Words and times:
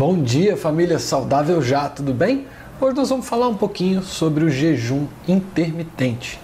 Bom 0.00 0.22
dia, 0.22 0.56
família 0.56 0.98
saudável 0.98 1.60
já, 1.60 1.86
tudo 1.86 2.14
bem? 2.14 2.46
Hoje 2.80 2.96
nós 2.96 3.10
vamos 3.10 3.28
falar 3.28 3.48
um 3.48 3.54
pouquinho 3.54 4.02
sobre 4.02 4.42
o 4.42 4.48
jejum 4.48 5.06
intermitente. 5.28 6.40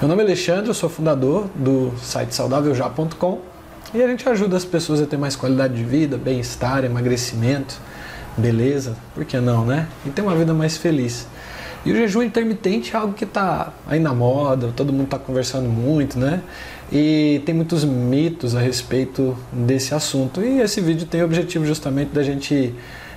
Meu 0.00 0.08
nome 0.08 0.22
é 0.22 0.24
Alexandre, 0.24 0.70
eu 0.70 0.72
sou 0.72 0.88
fundador 0.88 1.46
do 1.54 1.92
site 1.98 2.34
saudáveljá.com 2.34 3.42
e 3.92 4.02
a 4.02 4.08
gente 4.08 4.26
ajuda 4.26 4.56
as 4.56 4.64
pessoas 4.64 5.02
a 5.02 5.06
ter 5.06 5.18
mais 5.18 5.36
qualidade 5.36 5.74
de 5.74 5.84
vida, 5.84 6.16
bem-estar, 6.16 6.86
emagrecimento, 6.86 7.78
beleza, 8.34 8.96
por 9.14 9.26
que 9.26 9.38
não, 9.40 9.66
né? 9.66 9.88
E 10.06 10.08
ter 10.08 10.22
uma 10.22 10.34
vida 10.34 10.54
mais 10.54 10.78
feliz. 10.78 11.26
E 11.84 11.92
o 11.92 11.94
jejum 11.94 12.22
intermitente 12.22 12.96
é 12.96 12.98
algo 12.98 13.12
que 13.12 13.24
está 13.24 13.74
aí 13.86 14.00
na 14.00 14.14
moda, 14.14 14.72
todo 14.74 14.90
mundo 14.90 15.04
está 15.04 15.18
conversando 15.18 15.68
muito, 15.68 16.18
né? 16.18 16.42
E 16.92 17.42
tem 17.44 17.54
muitos 17.54 17.84
mitos 17.84 18.54
a 18.54 18.60
respeito 18.60 19.36
desse 19.52 19.94
assunto. 19.94 20.42
E 20.42 20.60
esse 20.60 20.80
vídeo 20.80 21.06
tem 21.06 21.22
o 21.22 21.24
objetivo 21.24 21.64
justamente 21.64 22.10
da 22.10 22.22
gente 22.22 22.74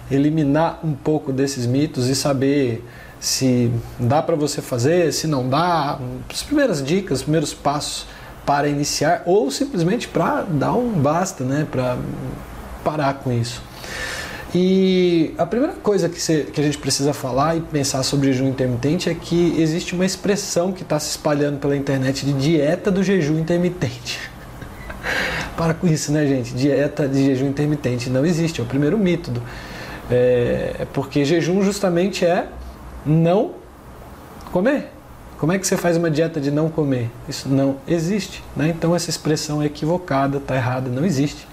eliminar 0.09 0.80
um 0.84 0.93
pouco 0.93 1.31
desses 1.34 1.66
mitos 1.66 2.07
e 2.07 2.16
saber 2.16 2.84
se 3.20 3.71
dá 3.99 4.21
para 4.21 4.35
você 4.35 4.62
fazer, 4.62 5.12
se 5.12 5.27
não 5.27 5.49
dá, 5.49 5.99
as 6.31 6.43
primeiras 6.43 6.84
dicas, 6.84 7.20
os 7.20 7.23
primeiros 7.23 7.53
passos 7.53 8.05
para 8.45 8.70
iniciar 8.70 9.23
ou 9.26 9.52
simplesmente 9.52 10.07
para 10.07 10.43
dar 10.43 10.73
um 10.73 10.91
basta, 10.91 11.43
né? 11.43 11.68
Para 11.70 11.98
parar 12.84 13.15
com 13.15 13.31
isso. 13.31 13.62
E 14.56 15.34
a 15.38 15.46
primeira 15.46 15.74
coisa 15.74 16.08
que, 16.08 16.20
que 16.20 16.62
a 16.62 16.64
gente 16.64 16.78
precisa 16.78 17.14
falar 17.14 17.58
e 17.58 17.62
pensar 17.62 18.02
sobre 18.04 18.32
jejum 18.32 18.48
intermitente 18.48 19.10
é 19.10 19.14
que 19.14 19.60
existe 19.60 19.94
uma 19.94 20.05
expressão 20.05 20.72
que 20.72 20.84
está 20.84 20.98
se 21.00 21.10
espalhando 21.10 21.60
pela 21.60 21.76
internet 21.76 22.26
de 22.26 22.34
dieta 22.34 22.90
do 22.90 23.04
jejum 23.04 23.38
intermitente. 23.38 24.20
Para 25.58 25.74
com 25.74 25.88
isso, 25.88 26.12
né, 26.12 26.26
gente? 26.26 26.54
Dieta 26.54 27.08
de 27.08 27.26
jejum 27.26 27.48
intermitente 27.48 28.10
não 28.10 28.26
existe, 28.26 28.62
é 28.62 28.63
o 28.63 28.68
primeiro 28.68 28.98
mito. 28.98 29.32
É, 30.10 30.88
porque 30.93 31.26
jejum 31.26 31.62
justamente 31.62 32.26
é 32.26 32.48
não 33.05 33.52
comer. 34.52 34.91
Como 35.38 35.52
é 35.52 35.60
que 35.60 35.68
você 35.68 35.76
faz 35.77 35.98
uma 35.98 36.10
dieta 36.10 36.40
de 36.40 36.49
não 36.49 36.70
comer? 36.70 37.12
Isso 37.27 37.49
não 37.49 37.77
existe. 37.88 38.43
Né? 38.55 38.70
Então 38.70 38.96
essa 38.96 39.10
expressão 39.10 39.62
é 39.62 39.66
equivocada, 39.66 40.38
está 40.38 40.55
errada, 40.55 40.90
não 40.90 41.05
existe. 41.05 41.48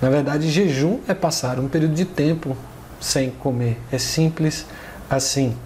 Na 0.00 0.10
verdade, 0.10 0.50
jejum 0.50 1.00
é 1.08 1.14
passar 1.14 1.58
um 1.58 1.68
período 1.68 1.94
de 1.94 2.04
tempo 2.04 2.56
sem 3.00 3.30
comer. 3.30 3.78
É 3.90 3.98
simples 3.98 4.66
assim. 5.08 5.56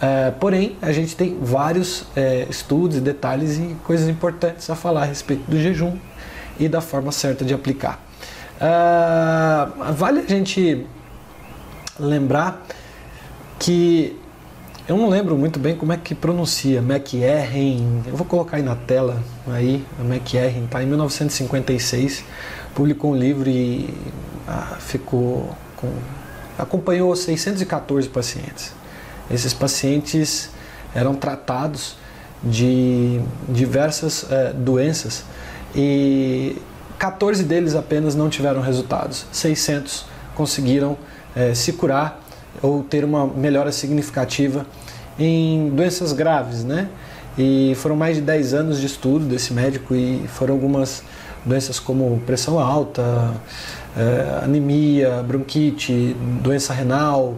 É, 0.00 0.30
porém, 0.32 0.76
a 0.82 0.92
gente 0.92 1.16
tem 1.16 1.38
vários 1.40 2.04
é, 2.16 2.46
estudos, 2.48 3.00
detalhes 3.00 3.58
e 3.58 3.76
coisas 3.84 4.08
importantes 4.08 4.68
a 4.68 4.74
falar 4.74 5.02
a 5.02 5.04
respeito 5.04 5.48
do 5.50 5.58
jejum 5.58 5.96
e 6.58 6.68
da 6.68 6.80
forma 6.80 7.12
certa 7.12 7.44
de 7.44 7.54
aplicar. 7.54 8.02
É, 8.60 9.92
vale 9.92 10.20
a 10.20 10.26
gente 10.26 10.86
lembrar 11.98 12.64
que 13.58 14.18
eu 14.86 14.98
não 14.98 15.08
lembro 15.08 15.36
muito 15.36 15.58
bem 15.58 15.74
como 15.74 15.92
é 15.92 15.96
que 15.96 16.14
pronuncia 16.14 16.80
McErren. 16.80 18.02
Eu 18.06 18.16
vou 18.16 18.26
colocar 18.26 18.58
aí 18.58 18.62
na 18.62 18.76
tela 18.76 19.22
aí, 19.46 19.82
a 19.98 20.04
McErren, 20.04 20.66
tá 20.66 20.82
em 20.82 20.86
1956 20.86 22.24
publicou 22.74 23.12
um 23.12 23.16
livro 23.16 23.48
e 23.48 23.92
ah, 24.46 24.76
ficou 24.80 25.54
com, 25.76 25.90
acompanhou 26.58 27.14
614 27.14 28.08
pacientes. 28.08 28.72
Esses 29.30 29.54
pacientes 29.54 30.50
eram 30.94 31.14
tratados 31.14 31.96
de 32.42 33.20
diversas 33.48 34.26
eh, 34.30 34.52
doenças 34.54 35.24
e 35.74 36.56
14 36.98 37.42
deles 37.42 37.74
apenas 37.74 38.14
não 38.14 38.28
tiveram 38.28 38.60
resultados. 38.60 39.24
600 39.32 40.04
conseguiram 40.34 40.96
eh, 41.34 41.54
se 41.54 41.72
curar 41.72 42.20
ou 42.60 42.82
ter 42.82 43.04
uma 43.04 43.26
melhora 43.26 43.72
significativa 43.72 44.66
em 45.18 45.70
doenças 45.70 46.12
graves, 46.12 46.64
né? 46.64 46.88
E 47.36 47.74
foram 47.76 47.96
mais 47.96 48.16
de 48.16 48.22
10 48.22 48.54
anos 48.54 48.80
de 48.80 48.86
estudo 48.86 49.24
desse 49.24 49.52
médico 49.52 49.94
e 49.94 50.24
foram 50.28 50.54
algumas 50.54 51.02
doenças 51.44 51.78
como 51.78 52.20
pressão 52.26 52.58
alta, 52.58 53.34
é, 53.96 54.44
anemia, 54.44 55.22
bronquite, 55.22 56.16
doença 56.42 56.72
renal, 56.72 57.34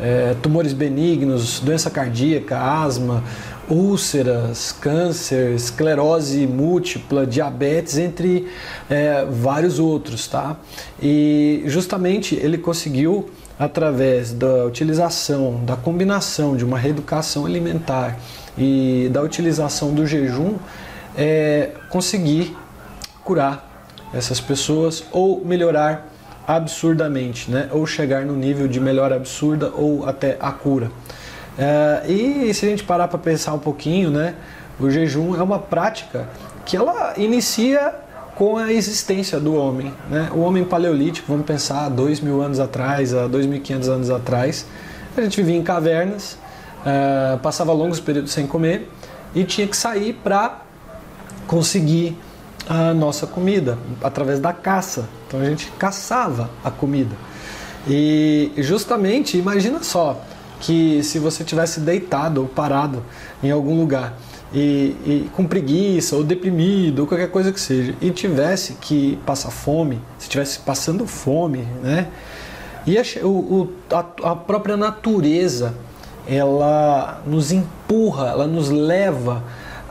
é, 0.00 0.34
tumores 0.42 0.72
benignos, 0.72 1.60
doença 1.60 1.90
cardíaca, 1.90 2.58
asma, 2.58 3.22
úlceras, 3.68 4.72
câncer, 4.72 5.54
esclerose 5.54 6.46
múltipla, 6.46 7.26
diabetes, 7.26 7.98
entre 7.98 8.48
é, 8.88 9.26
vários 9.30 9.78
outros, 9.78 10.26
tá? 10.26 10.56
E 11.02 11.62
justamente 11.66 12.34
ele 12.34 12.58
conseguiu 12.58 13.28
através 13.58 14.32
da 14.32 14.64
utilização, 14.64 15.60
da 15.64 15.76
combinação 15.76 16.56
de 16.56 16.64
uma 16.64 16.78
reeducação 16.78 17.44
alimentar 17.44 18.16
e 18.56 19.08
da 19.12 19.20
utilização 19.20 19.92
do 19.92 20.06
jejum, 20.06 20.54
é, 21.16 21.72
conseguir 21.90 22.56
curar 23.28 23.84
essas 24.14 24.40
pessoas 24.40 25.04
ou 25.12 25.44
melhorar 25.44 26.08
absurdamente, 26.46 27.50
né? 27.50 27.68
ou 27.70 27.86
chegar 27.86 28.24
no 28.24 28.34
nível 28.34 28.66
de 28.66 28.80
melhora 28.80 29.16
absurda 29.16 29.70
ou 29.76 30.08
até 30.08 30.38
a 30.40 30.50
cura. 30.50 30.90
É, 31.58 32.10
e 32.10 32.54
se 32.54 32.64
a 32.64 32.70
gente 32.70 32.84
parar 32.84 33.06
para 33.06 33.18
pensar 33.18 33.52
um 33.52 33.58
pouquinho, 33.58 34.10
né? 34.10 34.34
o 34.80 34.88
jejum 34.88 35.36
é 35.36 35.42
uma 35.42 35.58
prática 35.58 36.26
que 36.64 36.74
ela 36.74 37.12
inicia 37.18 37.94
com 38.34 38.56
a 38.56 38.72
existência 38.72 39.38
do 39.38 39.54
homem. 39.54 39.92
Né? 40.08 40.30
O 40.32 40.38
homem 40.38 40.64
paleolítico, 40.64 41.30
vamos 41.30 41.44
pensar 41.44 41.84
há 41.84 41.88
dois 41.90 42.20
mil 42.20 42.40
anos 42.40 42.58
atrás, 42.58 43.12
há 43.12 43.26
dois 43.26 43.44
mil 43.44 43.60
quinhentos 43.60 43.90
anos 43.90 44.08
atrás, 44.08 44.64
a 45.14 45.20
gente 45.20 45.36
vivia 45.36 45.56
em 45.56 45.62
cavernas, 45.62 46.38
é, 46.86 47.36
passava 47.42 47.74
longos 47.74 48.00
períodos 48.00 48.32
sem 48.32 48.46
comer 48.46 48.88
e 49.34 49.44
tinha 49.44 49.66
que 49.66 49.76
sair 49.76 50.14
para 50.14 50.62
conseguir 51.46 52.16
a 52.68 52.92
nossa 52.92 53.26
comida 53.26 53.78
através 54.02 54.40
da 54.40 54.52
caça. 54.52 55.08
Então 55.26 55.40
a 55.40 55.44
gente 55.44 55.70
caçava 55.78 56.50
a 56.62 56.70
comida. 56.70 57.14
E 57.86 58.52
justamente, 58.58 59.38
imagina 59.38 59.82
só 59.82 60.20
que 60.60 61.02
se 61.02 61.18
você 61.18 61.44
tivesse 61.44 61.80
deitado 61.80 62.42
ou 62.42 62.48
parado 62.48 63.02
em 63.42 63.50
algum 63.50 63.78
lugar 63.78 64.18
e, 64.52 64.96
e, 65.06 65.30
com 65.34 65.46
preguiça 65.46 66.16
ou 66.16 66.24
deprimido 66.24 67.00
ou 67.00 67.06
qualquer 67.06 67.30
coisa 67.30 67.52
que 67.52 67.60
seja 67.60 67.94
e 68.00 68.10
tivesse 68.10 68.74
que 68.74 69.18
passar 69.24 69.50
fome, 69.50 70.00
se 70.18 70.24
estivesse 70.24 70.58
passando 70.60 71.06
fome, 71.06 71.66
né? 71.82 72.08
E 72.86 72.98
a, 72.98 73.02
o, 73.22 73.68
a, 73.90 74.30
a 74.30 74.36
própria 74.36 74.76
natureza 74.76 75.74
ela 76.26 77.22
nos 77.26 77.52
empurra, 77.52 78.28
ela 78.28 78.46
nos 78.46 78.68
leva 78.68 79.42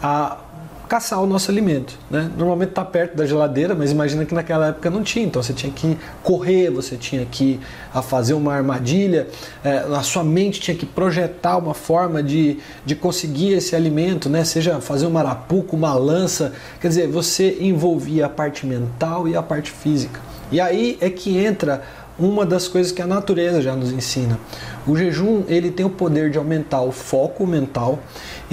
a 0.01 0.37
caçar 0.87 1.21
o 1.21 1.27
nosso 1.27 1.51
alimento. 1.51 1.97
Né? 2.09 2.29
Normalmente 2.37 2.69
está 2.69 2.83
perto 2.85 3.15
da 3.15 3.25
geladeira, 3.25 3.75
mas 3.75 3.91
imagina 3.91 4.25
que 4.25 4.33
naquela 4.33 4.67
época 4.67 4.89
não 4.89 5.03
tinha, 5.03 5.25
então 5.25 5.41
você 5.43 5.53
tinha 5.53 5.71
que 5.71 5.97
correr, 6.23 6.69
você 6.69 6.95
tinha 6.95 7.25
que 7.25 7.59
a 7.93 8.01
fazer 8.01 8.33
uma 8.33 8.53
armadilha, 8.53 9.27
é, 9.63 9.77
a 9.77 10.01
sua 10.01 10.23
mente 10.23 10.59
tinha 10.59 10.75
que 10.75 10.85
projetar 10.85 11.57
uma 11.57 11.73
forma 11.73 12.23
de, 12.23 12.59
de 12.85 12.95
conseguir 12.95 13.53
esse 13.53 13.75
alimento, 13.75 14.29
né? 14.29 14.43
seja 14.43 14.79
fazer 14.79 15.05
uma 15.05 15.19
arapuca, 15.19 15.75
uma 15.75 15.93
lança, 15.93 16.53
quer 16.79 16.87
dizer, 16.87 17.07
você 17.07 17.57
envolvia 17.59 18.25
a 18.25 18.29
parte 18.29 18.65
mental 18.65 19.27
e 19.27 19.35
a 19.35 19.43
parte 19.43 19.71
física. 19.71 20.19
E 20.51 20.61
aí 20.61 20.97
é 21.01 21.09
que 21.09 21.37
entra 21.37 21.83
uma 22.19 22.45
das 22.45 22.67
coisas 22.67 22.91
que 22.91 23.01
a 23.01 23.07
natureza 23.07 23.61
já 23.61 23.75
nos 23.75 23.91
ensina. 23.91 24.39
O 24.87 24.95
jejum 24.95 25.43
ele 25.47 25.69
tem 25.69 25.85
o 25.85 25.89
poder 25.89 26.31
de 26.31 26.37
aumentar 26.37 26.81
o 26.81 26.91
foco 26.91 27.45
mental, 27.45 27.99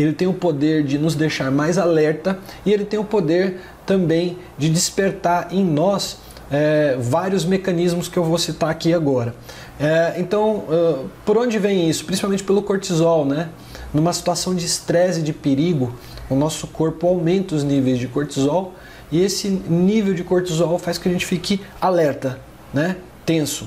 ele 0.02 0.12
tem 0.12 0.26
o 0.26 0.32
poder 0.32 0.82
de 0.82 0.98
nos 0.98 1.14
deixar 1.14 1.50
mais 1.50 1.78
alerta 1.78 2.38
e 2.64 2.72
ele 2.72 2.84
tem 2.84 2.98
o 2.98 3.04
poder 3.04 3.60
também 3.86 4.38
de 4.58 4.68
despertar 4.68 5.48
em 5.52 5.64
nós 5.64 6.18
é, 6.50 6.96
vários 6.98 7.44
mecanismos 7.44 8.08
que 8.08 8.16
eu 8.16 8.24
vou 8.24 8.38
citar 8.38 8.70
aqui 8.70 8.92
agora. 8.92 9.34
É, 9.78 10.14
então, 10.18 10.64
uh, 10.68 11.10
por 11.24 11.36
onde 11.36 11.58
vem 11.58 11.88
isso? 11.88 12.04
Principalmente 12.04 12.44
pelo 12.44 12.62
cortisol, 12.62 13.24
né? 13.24 13.48
Numa 13.92 14.12
situação 14.12 14.54
de 14.54 14.64
estresse 14.64 15.20
e 15.20 15.22
de 15.22 15.32
perigo, 15.32 15.94
o 16.30 16.36
nosso 16.36 16.66
corpo 16.68 17.06
aumenta 17.06 17.54
os 17.54 17.64
níveis 17.64 17.98
de 17.98 18.06
cortisol 18.06 18.74
e 19.10 19.20
esse 19.20 19.48
nível 19.48 20.14
de 20.14 20.22
cortisol 20.22 20.78
faz 20.78 20.96
que 20.96 21.08
a 21.08 21.12
gente 21.12 21.26
fique 21.26 21.60
alerta, 21.80 22.38
né? 22.72 22.96
tenso. 23.24 23.66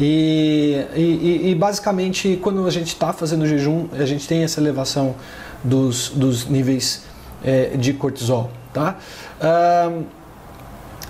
E, 0.00 0.84
e, 0.94 1.50
e 1.50 1.54
basicamente, 1.54 2.38
quando 2.42 2.66
a 2.66 2.70
gente 2.70 2.88
está 2.88 3.12
fazendo 3.12 3.46
jejum, 3.46 3.88
a 3.92 4.04
gente 4.04 4.26
tem 4.26 4.42
essa 4.42 4.60
elevação 4.60 5.14
dos, 5.62 6.10
dos 6.10 6.46
níveis 6.46 7.04
é, 7.44 7.76
de 7.76 7.92
cortisol. 7.92 8.50
Tá? 8.72 8.96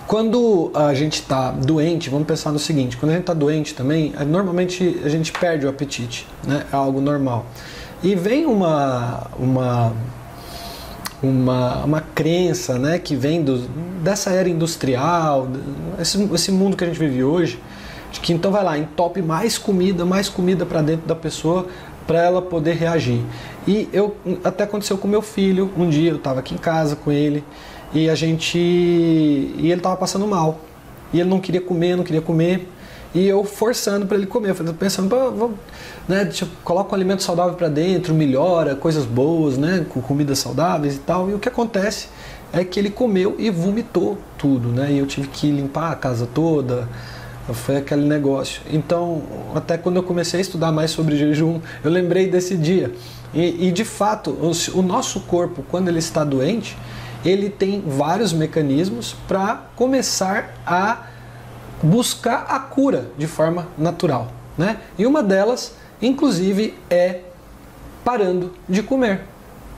quando 0.09 0.73
a 0.75 0.93
gente 0.95 1.21
está 1.21 1.53
doente, 1.53 2.11
vamos 2.11 2.27
pensar 2.27 2.51
no 2.51 2.59
seguinte: 2.59 2.97
quando 2.97 3.11
a 3.11 3.15
gente 3.15 3.23
está 3.23 3.35
doente 3.35 3.73
também, 3.73 4.13
normalmente 4.27 5.01
a 5.05 5.09
gente 5.09 5.31
perde 5.33 5.65
o 5.65 5.69
apetite, 5.71 6.27
né? 6.45 6.67
é 6.73 6.75
algo 6.75 7.01
normal. 7.01 7.47
E 8.03 8.17
vem 8.17 8.45
uma, 8.47 9.29
uma 9.39 9.93
uma, 11.23 11.85
uma 11.85 12.01
crença 12.01 12.79
né, 12.79 12.99
que 12.99 13.15
vem 13.15 13.43
do, 13.43 13.59
dessa 14.03 14.31
era 14.31 14.49
industrial, 14.49 15.49
esse, 16.01 16.23
esse 16.35 16.51
mundo 16.51 16.77
que 16.77 16.83
a 16.83 16.87
gente 16.87 16.99
vive 16.99 17.23
hoje, 17.23 17.61
de 18.11 18.21
que 18.21 18.33
então 18.33 18.51
vai 18.51 18.65
lá, 18.65 18.77
entope 18.77 19.23
mais 19.23 19.57
comida, 19.57 20.05
mais 20.05 20.29
comida 20.29 20.67
para 20.67 20.83
dentro 20.83 21.07
da 21.07 21.15
pessoa 21.15 21.67
para 22.07 22.21
ela 22.21 22.43
poder 22.43 22.75
reagir. 22.75 23.23
E 23.67 23.89
eu 23.93 24.17
até 24.43 24.65
aconteceu 24.65 24.99
com 24.99 25.07
meu 25.07 25.23
filho, 25.23 25.71
um 25.77 25.89
dia 25.89 26.11
eu 26.11 26.17
estava 26.17 26.41
aqui 26.41 26.55
em 26.55 26.59
casa 26.59 26.97
com 26.97 27.13
ele 27.13 27.45
e 27.95 28.09
a 28.09 28.15
gente 28.15 28.59
e 28.59 29.61
ele 29.63 29.75
estava 29.75 29.97
passando 29.97 30.27
mal. 30.27 30.61
E 31.13 31.21
ele 31.21 31.29
não 31.29 31.41
queria 31.41 31.61
comer, 31.61 31.97
não 31.97 32.05
queria 32.05 32.23
comer. 32.23 32.69
E 33.15 33.27
eu 33.29 33.45
forçando 33.45 34.07
para 34.07 34.17
ele 34.17 34.27
comer, 34.27 34.57
eu 34.59 34.75
pensando, 34.75 35.09
vamos, 35.09 35.57
né, 36.09 36.25
deixa, 36.25 36.49
coloca 36.65 36.93
um 36.93 36.95
alimento 36.95 37.23
saudável 37.23 37.55
para 37.55 37.69
dentro, 37.69 38.15
melhora, 38.15 38.75
coisas 38.75 39.05
boas, 39.05 39.59
né, 39.59 39.85
com 39.91 40.01
comidas 40.01 40.39
saudáveis 40.39 40.97
e 40.97 40.99
tal. 41.01 41.29
E 41.29 41.35
o 41.35 41.39
que 41.39 41.47
acontece 41.47 42.09
é 42.53 42.65
que 42.65 42.81
ele 42.81 42.91
comeu 42.91 43.37
e 43.39 43.51
vomitou 43.51 44.19
tudo, 44.39 44.69
né? 44.69 44.93
E 44.93 44.99
eu 44.99 45.07
tive 45.07 45.29
que 45.29 45.51
limpar 45.51 45.93
a 45.93 45.95
casa 45.95 46.27
toda, 46.27 46.89
foi 47.53 47.77
aquele 47.77 48.07
negócio. 48.07 48.63
Então, 48.71 49.23
até 49.55 49.77
quando 49.77 49.97
eu 49.97 50.03
comecei 50.03 50.39
a 50.39 50.41
estudar 50.41 50.71
mais 50.71 50.91
sobre 50.91 51.17
jejum, 51.17 51.61
eu 51.83 51.91
lembrei 51.91 52.29
desse 52.29 52.57
dia. 52.57 52.93
E, 53.35 53.69
e 53.69 53.73
de 53.73 53.85
fato, 53.85 54.31
o, 54.31 54.79
o, 54.79 54.83
nosso 54.83 55.21
corpo, 55.21 55.65
quando 55.71 55.89
ele 55.89 55.99
está 55.99 56.23
doente, 56.23 56.77
ele 57.25 57.49
tem 57.49 57.83
vários 57.85 58.33
mecanismos 58.33 59.17
para 59.27 59.63
começar 59.75 60.55
a 60.67 61.07
buscar 61.83 62.47
a 62.49 62.61
cura 62.61 63.11
de 63.19 63.27
forma 63.27 63.67
natural. 63.77 64.31
Né? 64.57 64.79
E 64.99 65.07
uma 65.07 65.23
delas, 65.23 65.75
inclusive, 66.01 66.75
é 66.89 67.21
parando 68.05 68.53
de 68.69 68.83
comer. 68.83 69.23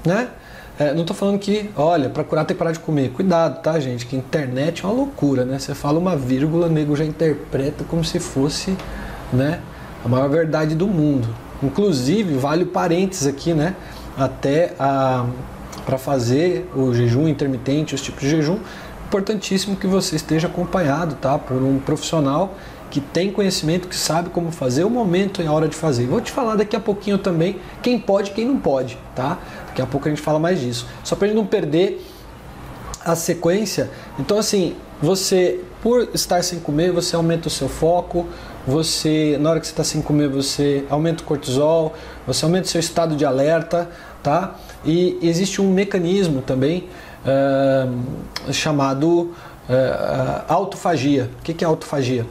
Né? 0.04 0.28
É, 0.76 0.92
não 0.92 1.02
estou 1.02 1.14
falando 1.14 1.38
que, 1.38 1.70
olha, 1.76 2.08
para 2.10 2.24
curar 2.24 2.44
tem 2.44 2.56
que 2.56 2.58
parar 2.58 2.72
de 2.72 2.80
comer. 2.80 3.10
Cuidado, 3.10 3.62
tá, 3.62 3.78
gente? 3.78 4.06
Que 4.06 4.16
internet 4.16 4.84
é 4.84 4.88
uma 4.88 4.94
loucura, 4.94 5.44
né? 5.44 5.58
Você 5.58 5.72
fala 5.72 6.00
uma 6.00 6.16
vírgula, 6.16 6.66
o 6.66 6.70
nego 6.70 6.96
já 6.96 7.04
interpreta 7.04 7.84
como 7.84 8.04
se 8.04 8.18
fosse, 8.18 8.76
né, 9.32 9.60
a 10.04 10.08
maior 10.08 10.28
verdade 10.28 10.74
do 10.74 10.88
mundo. 10.88 11.28
Inclusive, 11.62 12.34
vale 12.34 12.64
o 12.64 12.66
parênteses 12.66 13.26
aqui, 13.26 13.54
né? 13.54 13.76
Até 14.18 14.74
para 15.86 15.96
fazer 15.96 16.68
o 16.74 16.92
jejum 16.92 17.28
intermitente, 17.28 17.94
os 17.94 18.00
tipos 18.00 18.22
de 18.22 18.30
jejum, 18.30 18.58
importantíssimo 19.06 19.76
que 19.76 19.86
você 19.86 20.16
esteja 20.16 20.48
acompanhado, 20.48 21.14
tá? 21.14 21.38
Por 21.38 21.62
um 21.62 21.78
profissional 21.78 22.54
que 22.94 23.00
tem 23.00 23.32
conhecimento, 23.32 23.88
que 23.88 23.96
sabe 23.96 24.30
como 24.30 24.52
fazer, 24.52 24.84
o 24.84 24.88
momento 24.88 25.42
e 25.42 25.46
a 25.48 25.52
hora 25.52 25.66
de 25.66 25.74
fazer. 25.74 26.06
Vou 26.06 26.20
te 26.20 26.30
falar 26.30 26.54
daqui 26.54 26.76
a 26.76 26.80
pouquinho 26.80 27.18
também 27.18 27.56
quem 27.82 27.98
pode 27.98 28.30
e 28.30 28.34
quem 28.34 28.46
não 28.46 28.56
pode, 28.56 28.96
tá? 29.16 29.36
Daqui 29.66 29.82
a 29.82 29.86
pouco 29.86 30.06
a 30.06 30.10
gente 30.10 30.22
fala 30.22 30.38
mais 30.38 30.60
disso. 30.60 30.86
Só 31.02 31.16
para 31.16 31.26
gente 31.26 31.36
não 31.36 31.44
perder 31.44 32.06
a 33.04 33.16
sequência. 33.16 33.90
Então, 34.16 34.38
assim, 34.38 34.76
você, 35.02 35.60
por 35.82 36.08
estar 36.14 36.40
sem 36.44 36.60
comer, 36.60 36.92
você 36.92 37.16
aumenta 37.16 37.48
o 37.48 37.50
seu 37.50 37.68
foco, 37.68 38.28
você, 38.64 39.36
na 39.40 39.50
hora 39.50 39.58
que 39.58 39.66
você 39.66 39.72
está 39.72 39.82
sem 39.82 40.00
comer, 40.00 40.28
você 40.28 40.84
aumenta 40.88 41.24
o 41.24 41.26
cortisol, 41.26 41.94
você 42.24 42.44
aumenta 42.44 42.68
o 42.68 42.70
seu 42.70 42.78
estado 42.78 43.16
de 43.16 43.24
alerta, 43.24 43.90
tá? 44.22 44.54
E 44.84 45.18
existe 45.20 45.60
um 45.60 45.68
mecanismo 45.68 46.42
também 46.42 46.88
uh, 47.26 48.52
chamado 48.52 49.34
uh, 49.68 50.44
autofagia. 50.46 51.28
O 51.40 51.42
que 51.42 51.64
é 51.64 51.66
autofagia? 51.66 52.24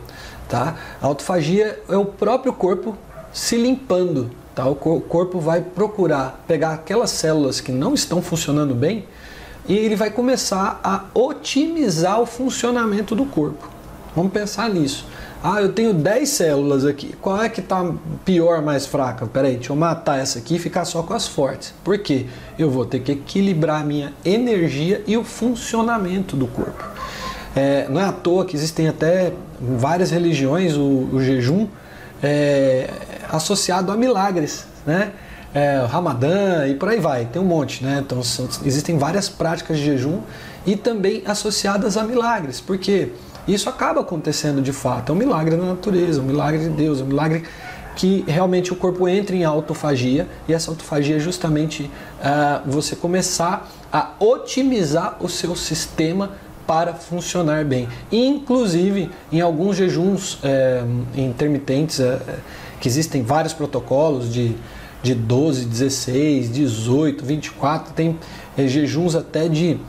Tá? 0.53 0.75
A 1.01 1.07
autofagia 1.07 1.81
é 1.89 1.97
o 1.97 2.05
próprio 2.05 2.53
corpo 2.53 2.95
se 3.33 3.57
limpando. 3.57 4.29
Tá? 4.53 4.67
O 4.67 4.75
corpo 4.75 5.39
vai 5.39 5.61
procurar 5.61 6.43
pegar 6.47 6.73
aquelas 6.73 7.09
células 7.09 7.59
que 7.59 7.71
não 7.71 7.95
estão 7.95 8.21
funcionando 8.21 8.75
bem 8.75 9.07
e 9.67 9.75
ele 9.75 9.95
vai 9.95 10.11
começar 10.11 10.79
a 10.83 11.05
otimizar 11.15 12.21
o 12.21 12.27
funcionamento 12.27 13.15
do 13.15 13.25
corpo. 13.25 13.67
Vamos 14.15 14.31
pensar 14.31 14.69
nisso. 14.69 15.07
Ah, 15.43 15.59
eu 15.59 15.73
tenho 15.73 15.91
10 15.91 16.29
células 16.29 16.85
aqui. 16.85 17.15
Qual 17.19 17.41
é 17.41 17.49
que 17.49 17.59
está 17.59 17.91
pior, 18.23 18.61
mais 18.61 18.85
fraca? 18.85 19.25
Peraí, 19.25 19.55
deixa 19.55 19.71
eu 19.71 19.75
matar 19.75 20.19
essa 20.19 20.37
aqui 20.37 20.57
e 20.57 20.59
ficar 20.59 20.85
só 20.85 21.01
com 21.01 21.15
as 21.15 21.27
fortes. 21.27 21.73
Por 21.83 21.97
quê? 21.97 22.27
Eu 22.59 22.69
vou 22.69 22.85
ter 22.85 22.99
que 22.99 23.13
equilibrar 23.13 23.81
a 23.81 23.83
minha 23.83 24.13
energia 24.23 25.03
e 25.07 25.17
o 25.17 25.23
funcionamento 25.23 26.35
do 26.35 26.45
corpo. 26.45 26.93
É, 27.55 27.87
não 27.89 28.01
é 28.01 28.05
à 28.05 28.11
toa 28.11 28.45
que 28.45 28.55
existem 28.55 28.87
até 28.87 29.31
várias 29.59 30.11
religiões 30.11 30.75
o, 30.75 31.09
o 31.13 31.23
jejum 31.23 31.67
é, 32.21 32.89
associado 33.29 33.91
a 33.91 33.97
milagres, 33.97 34.65
né? 34.85 35.11
É, 35.53 35.85
Ramadã 35.87 36.67
e 36.67 36.73
por 36.73 36.89
aí 36.89 36.99
vai, 36.99 37.25
tem 37.25 37.39
um 37.39 37.45
monte, 37.45 37.83
né? 37.83 38.01
Então 38.03 38.23
são, 38.23 38.49
existem 38.65 38.97
várias 38.97 39.29
práticas 39.29 39.77
de 39.77 39.85
jejum 39.85 40.21
e 40.65 40.75
também 40.75 41.21
associadas 41.27 41.95
a 41.95 42.03
milagres, 42.03 42.59
porque 42.59 43.09
isso 43.47 43.69
acaba 43.69 44.01
acontecendo 44.01 44.61
de 44.61 44.73
fato, 44.73 45.11
é 45.11 45.15
um 45.15 45.17
milagre 45.17 45.55
da 45.55 45.63
natureza, 45.63 46.21
um 46.21 46.25
milagre 46.25 46.63
de 46.63 46.69
Deus, 46.69 47.01
um 47.01 47.05
milagre 47.05 47.43
que 47.95 48.23
realmente 48.27 48.73
o 48.73 48.75
corpo 48.75 49.07
entra 49.07 49.35
em 49.35 49.43
autofagia 49.43 50.27
e 50.47 50.53
essa 50.53 50.71
autofagia 50.71 51.17
é 51.17 51.19
justamente 51.19 51.83
uh, 51.83 52.69
você 52.69 52.95
começar 52.95 53.69
a 53.91 54.11
otimizar 54.19 55.17
o 55.19 55.29
seu 55.29 55.55
sistema 55.55 56.31
para 56.65 56.93
funcionar 56.93 57.65
bem. 57.65 57.87
Inclusive, 58.11 59.09
em 59.31 59.41
alguns 59.41 59.77
jejuns 59.77 60.39
é, 60.43 60.83
intermitentes, 61.15 61.99
é, 61.99 62.19
que 62.79 62.87
existem 62.87 63.23
vários 63.23 63.53
protocolos 63.53 64.31
de, 64.31 64.55
de 65.01 65.15
12, 65.15 65.65
16, 65.65 66.51
18, 66.51 67.25
24, 67.25 67.93
tem 67.93 68.19
é, 68.57 68.67
jejuns 68.67 69.15
até 69.15 69.47
de 69.47 69.79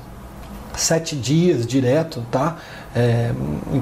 7 0.76 1.16
dias 1.16 1.66
direto, 1.66 2.24
tá? 2.30 2.56
É, 2.96 3.32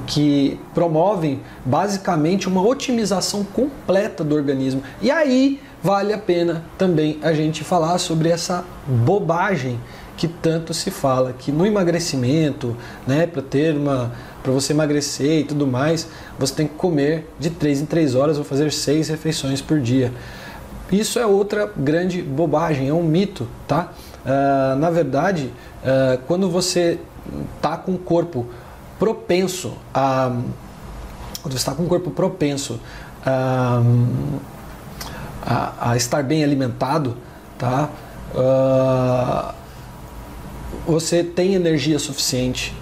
que 0.07 0.59
promovem 0.73 1.41
basicamente 1.63 2.47
uma 2.47 2.65
otimização 2.65 3.43
completa 3.43 4.23
do 4.23 4.33
organismo. 4.33 4.81
E 5.01 5.11
aí 5.11 5.61
vale 5.83 6.13
a 6.13 6.17
pena 6.17 6.63
também 6.77 7.19
a 7.21 7.33
gente 7.33 7.63
falar 7.63 7.97
sobre 7.99 8.29
essa 8.29 8.63
bobagem 8.87 9.79
que 10.23 10.27
tanto 10.29 10.73
se 10.73 10.89
fala, 10.89 11.33
que 11.33 11.51
no 11.51 11.65
emagrecimento, 11.65 12.77
né, 13.05 13.27
para 13.27 13.41
ter 13.41 13.75
uma 13.75 14.09
para 14.41 14.53
você 14.53 14.71
emagrecer 14.71 15.39
e 15.39 15.43
tudo 15.43 15.67
mais, 15.67 16.07
você 16.39 16.53
tem 16.53 16.67
que 16.67 16.75
comer 16.75 17.29
de 17.39 17.49
3 17.49 17.81
em 17.81 17.85
3 17.85 18.15
horas 18.15 18.37
ou 18.37 18.43
fazer 18.43 18.71
6 18.71 19.09
refeições 19.09 19.61
por 19.61 19.79
dia. 19.81 20.13
Isso 20.89 21.19
é 21.19 21.25
outra 21.25 21.69
grande 21.75 22.21
bobagem, 22.21 22.87
é 22.87 22.93
um 22.93 23.03
mito, 23.03 23.47
tá? 23.67 23.91
Uh, 24.25 24.77
na 24.77 24.89
verdade, 24.89 25.53
uh, 25.83 26.17
quando 26.25 26.49
você 26.49 26.99
está 27.55 27.75
com 27.75 27.93
o 27.93 27.97
corpo 27.97 28.47
propenso 28.97 29.73
a 29.93 30.29
quando 31.41 31.51
você 31.51 31.57
está 31.57 31.73
com 31.73 31.83
o 31.83 31.87
corpo 31.87 32.11
propenso 32.11 32.79
a, 33.25 33.81
a, 35.41 35.91
a 35.91 35.97
estar 35.97 36.23
bem 36.23 36.43
alimentado, 36.43 37.17
tá? 37.57 37.89
Uh, 38.33 39.62
você 40.85 41.23
tem 41.23 41.53
energia 41.53 41.99
suficiente 41.99 42.75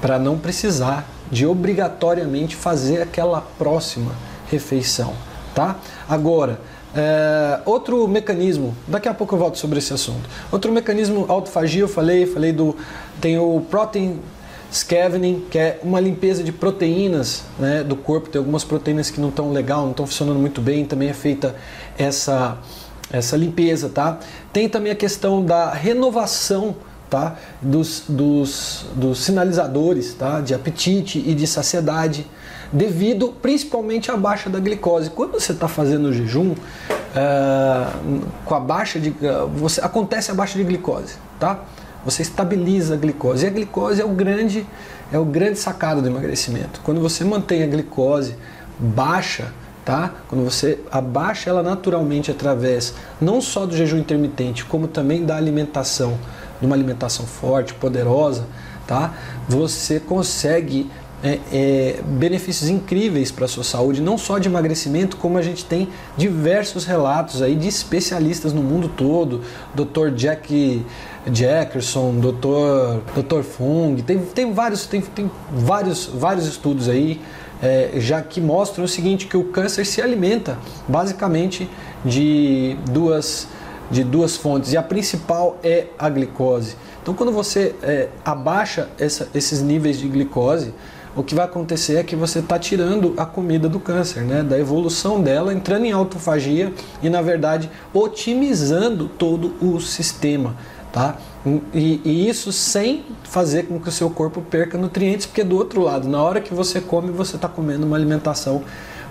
para 0.00 0.18
não 0.18 0.38
precisar 0.38 1.08
de 1.30 1.46
obrigatoriamente 1.46 2.54
fazer 2.54 3.02
aquela 3.02 3.40
próxima 3.40 4.12
refeição, 4.50 5.14
tá? 5.54 5.76
Agora, 6.08 6.60
é, 6.94 7.60
outro 7.64 8.06
mecanismo, 8.08 8.74
daqui 8.86 9.08
a 9.08 9.14
pouco 9.14 9.34
eu 9.34 9.38
volto 9.38 9.58
sobre 9.58 9.78
esse 9.78 9.92
assunto. 9.92 10.28
Outro 10.50 10.72
mecanismo 10.72 11.26
autofagia, 11.28 11.82
eu 11.82 11.88
falei, 11.88 12.26
falei 12.26 12.52
do 12.52 12.76
tem 13.20 13.38
o 13.38 13.60
protein 13.68 14.20
scavenging, 14.72 15.44
que 15.50 15.58
é 15.58 15.80
uma 15.82 16.00
limpeza 16.00 16.42
de 16.42 16.52
proteínas 16.52 17.44
né, 17.58 17.82
do 17.82 17.96
corpo. 17.96 18.28
Tem 18.28 18.38
algumas 18.38 18.64
proteínas 18.64 19.10
que 19.10 19.20
não 19.20 19.28
estão 19.28 19.52
legal, 19.52 19.82
não 19.82 19.90
estão 19.90 20.06
funcionando 20.06 20.38
muito 20.38 20.60
bem. 20.60 20.84
Também 20.84 21.08
é 21.08 21.14
feita 21.14 21.54
essa 21.98 22.58
essa 23.10 23.36
limpeza, 23.36 23.88
tá? 23.88 24.18
Tem 24.52 24.68
também 24.68 24.90
a 24.90 24.96
questão 24.96 25.44
da 25.44 25.72
renovação 25.72 26.74
tá? 27.08 27.36
dos, 27.60 28.04
dos, 28.08 28.86
dos 28.94 29.18
sinalizadores 29.24 30.14
tá? 30.14 30.40
de 30.40 30.54
apetite 30.54 31.22
e 31.24 31.34
de 31.34 31.46
saciedade, 31.46 32.26
devido 32.72 33.34
principalmente 33.40 34.10
à 34.10 34.16
baixa 34.16 34.50
da 34.50 34.58
glicose. 34.58 35.10
Quando 35.10 35.32
você 35.32 35.52
está 35.52 35.68
fazendo 35.68 36.06
o 36.06 36.12
jejum, 36.12 36.54
é, 37.14 37.86
com 38.44 38.54
a 38.54 38.60
baixa 38.60 38.98
de, 38.98 39.14
você, 39.54 39.80
acontece 39.80 40.30
a 40.30 40.34
baixa 40.34 40.58
de 40.58 40.64
glicose, 40.64 41.14
tá? 41.38 41.60
Você 42.04 42.22
estabiliza 42.22 42.94
a 42.94 42.96
glicose. 42.96 43.44
E 43.44 43.48
a 43.48 43.50
glicose 43.50 44.00
é 44.00 44.04
o 44.04 44.10
grande, 44.10 44.66
é 45.12 45.18
o 45.18 45.24
grande 45.24 45.58
sacado 45.58 46.00
do 46.00 46.08
emagrecimento. 46.08 46.80
Quando 46.84 47.00
você 47.00 47.24
mantém 47.24 47.62
a 47.62 47.66
glicose 47.66 48.36
baixa, 48.78 49.52
tá? 49.84 50.12
Quando 50.28 50.44
você 50.44 50.78
abaixa 50.90 51.50
ela 51.50 51.62
naturalmente 51.62 52.30
através 52.30 52.94
não 53.20 53.40
só 53.40 53.66
do 53.66 53.76
jejum 53.76 53.98
intermitente, 53.98 54.64
como 54.64 54.86
também 54.86 55.24
da 55.24 55.36
alimentação 55.36 56.18
de 56.60 56.66
uma 56.66 56.74
alimentação 56.74 57.26
forte, 57.26 57.74
poderosa, 57.74 58.46
tá? 58.86 59.14
Você 59.48 60.00
consegue 60.00 60.90
é, 61.22 61.38
é, 61.52 62.00
benefícios 62.04 62.68
incríveis 62.68 63.30
para 63.30 63.46
a 63.46 63.48
sua 63.48 63.64
saúde, 63.64 64.02
não 64.02 64.18
só 64.18 64.38
de 64.38 64.48
emagrecimento, 64.48 65.16
como 65.16 65.38
a 65.38 65.42
gente 65.42 65.64
tem 65.64 65.88
diversos 66.16 66.84
relatos 66.84 67.42
aí 67.42 67.54
de 67.54 67.66
especialistas 67.66 68.52
no 68.52 68.62
mundo 68.62 68.88
todo, 68.88 69.40
Dr. 69.74 70.10
Jack 70.14 70.84
Jackerson, 71.32 72.20
Dr. 72.20 73.20
Dr. 73.20 73.42
Fung, 73.42 73.96
tem, 74.02 74.18
tem 74.18 74.52
vários 74.52 74.86
tem, 74.86 75.00
tem 75.00 75.30
vários 75.50 76.06
vários 76.06 76.46
estudos 76.46 76.88
aí 76.88 77.20
é, 77.62 77.92
já 77.96 78.20
que 78.20 78.40
mostram 78.40 78.84
o 78.84 78.88
seguinte 78.88 79.26
que 79.26 79.36
o 79.36 79.44
câncer 79.44 79.86
se 79.86 80.00
alimenta 80.02 80.58
basicamente 80.86 81.68
de 82.04 82.76
duas 82.90 83.48
de 83.90 84.02
duas 84.02 84.36
fontes 84.36 84.72
e 84.72 84.76
a 84.76 84.82
principal 84.82 85.58
é 85.62 85.86
a 85.98 86.08
glicose. 86.08 86.76
Então, 87.02 87.14
quando 87.14 87.32
você 87.32 87.74
é, 87.82 88.08
abaixa 88.24 88.88
essa, 88.98 89.28
esses 89.34 89.62
níveis 89.62 89.98
de 89.98 90.08
glicose, 90.08 90.74
o 91.16 91.22
que 91.22 91.34
vai 91.34 91.46
acontecer 91.46 91.96
é 91.96 92.02
que 92.02 92.14
você 92.14 92.40
está 92.40 92.58
tirando 92.58 93.14
a 93.16 93.24
comida 93.24 93.68
do 93.68 93.80
câncer, 93.80 94.22
né? 94.22 94.42
da 94.42 94.58
evolução 94.58 95.22
dela, 95.22 95.54
entrando 95.54 95.86
em 95.86 95.92
autofagia 95.92 96.72
e, 97.02 97.08
na 97.08 97.22
verdade, 97.22 97.70
otimizando 97.94 99.08
todo 99.08 99.54
o 99.62 99.80
sistema. 99.80 100.54
Tá? 100.92 101.16
E, 101.72 102.00
e, 102.04 102.28
isso 102.28 102.52
sem 102.52 103.04
fazer 103.22 103.64
com 103.64 103.80
que 103.80 103.88
o 103.88 103.92
seu 103.92 104.10
corpo 104.10 104.42
perca 104.42 104.76
nutrientes, 104.76 105.26
porque 105.26 105.44
do 105.44 105.56
outro 105.56 105.80
lado, 105.80 106.08
na 106.08 106.22
hora 106.22 106.40
que 106.40 106.52
você 106.52 106.80
come, 106.80 107.10
você 107.10 107.36
está 107.36 107.48
comendo 107.48 107.86
uma 107.86 107.96
alimentação 107.96 108.62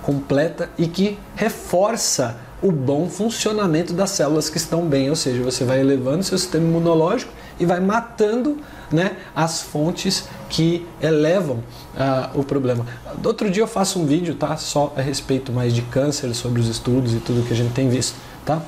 completa 0.03 0.70
e 0.77 0.88
que 0.88 1.17
reforça 1.36 2.38
o 2.62 2.71
bom 2.71 3.09
funcionamento 3.09 3.93
das 3.93 4.12
células 4.12 4.50
que 4.50 4.57
estão 4.57 4.85
bem, 4.85 5.09
ou 5.09 5.15
seja, 5.15 5.43
você 5.43 5.63
vai 5.63 5.79
elevando 5.79 6.24
seu 6.24 6.38
sistema 6.38 6.65
imunológico 6.65 7.31
e 7.59 7.65
vai 7.65 7.79
matando 7.79 8.57
né, 8.91 9.17
as 9.35 9.62
fontes 9.62 10.27
que 10.50 10.85
elevam 11.01 11.57
uh, 11.95 12.39
o 12.39 12.43
problema. 12.43 12.85
Outro 13.24 13.50
dia 13.50 13.63
eu 13.63 13.67
faço 13.67 14.00
um 14.00 14.05
vídeo, 14.05 14.35
tá, 14.35 14.57
só 14.57 14.93
a 14.95 15.01
respeito 15.01 15.51
mais 15.51 15.74
de 15.74 15.81
câncer, 15.83 16.33
sobre 16.33 16.62
os 16.62 16.67
estudos 16.67 17.13
e 17.13 17.19
tudo 17.19 17.45
que 17.45 17.53
a 17.53 17.55
gente 17.55 17.74
tem 17.74 17.89
visto, 17.89 18.15
tá? 18.45 18.62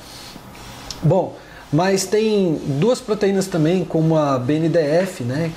Bom, 1.01 1.35
mas 1.71 2.05
tem 2.05 2.59
duas 2.79 2.99
proteínas 2.99 3.47
também, 3.47 3.83
como 3.83 4.17
a 4.17 4.37
BNDF, 4.37 5.23
né, 5.23 5.51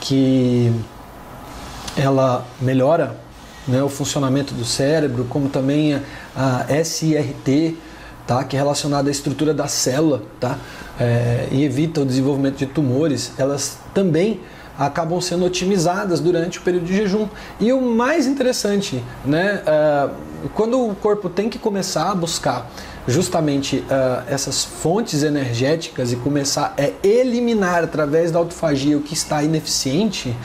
que 0.00 0.72
ela 1.96 2.46
melhora 2.60 3.16
né, 3.66 3.82
o 3.82 3.88
funcionamento 3.88 4.54
do 4.54 4.64
cérebro, 4.64 5.24
como 5.28 5.48
também 5.48 5.94
a, 5.94 6.00
a 6.36 6.84
SIRT, 6.84 7.76
tá, 8.26 8.44
que 8.44 8.56
é 8.56 8.58
relacionada 8.58 9.08
à 9.08 9.10
estrutura 9.10 9.52
da 9.52 9.66
célula, 9.66 10.22
tá, 10.40 10.58
é, 10.98 11.48
e 11.50 11.64
evita 11.64 12.00
o 12.00 12.06
desenvolvimento 12.06 12.56
de 12.56 12.66
tumores, 12.66 13.32
elas 13.38 13.78
também 13.92 14.40
acabam 14.78 15.20
sendo 15.20 15.44
otimizadas 15.44 16.20
durante 16.20 16.58
o 16.58 16.62
período 16.62 16.86
de 16.86 16.96
jejum. 16.96 17.28
E 17.60 17.72
o 17.72 17.80
mais 17.80 18.26
interessante, 18.26 19.02
né, 19.24 19.62
é, 19.66 20.08
quando 20.54 20.80
o 20.80 20.94
corpo 20.94 21.28
tem 21.28 21.48
que 21.48 21.58
começar 21.58 22.10
a 22.10 22.14
buscar 22.14 22.70
justamente 23.06 23.78
uh, 23.78 24.22
essas 24.28 24.64
fontes 24.64 25.24
energéticas 25.24 26.12
e 26.12 26.16
começar 26.16 26.72
a 26.78 27.06
eliminar 27.06 27.82
através 27.82 28.30
da 28.30 28.38
autofagia 28.38 28.96
o 28.96 29.00
que 29.00 29.12
está 29.12 29.42
ineficiente, 29.42 30.36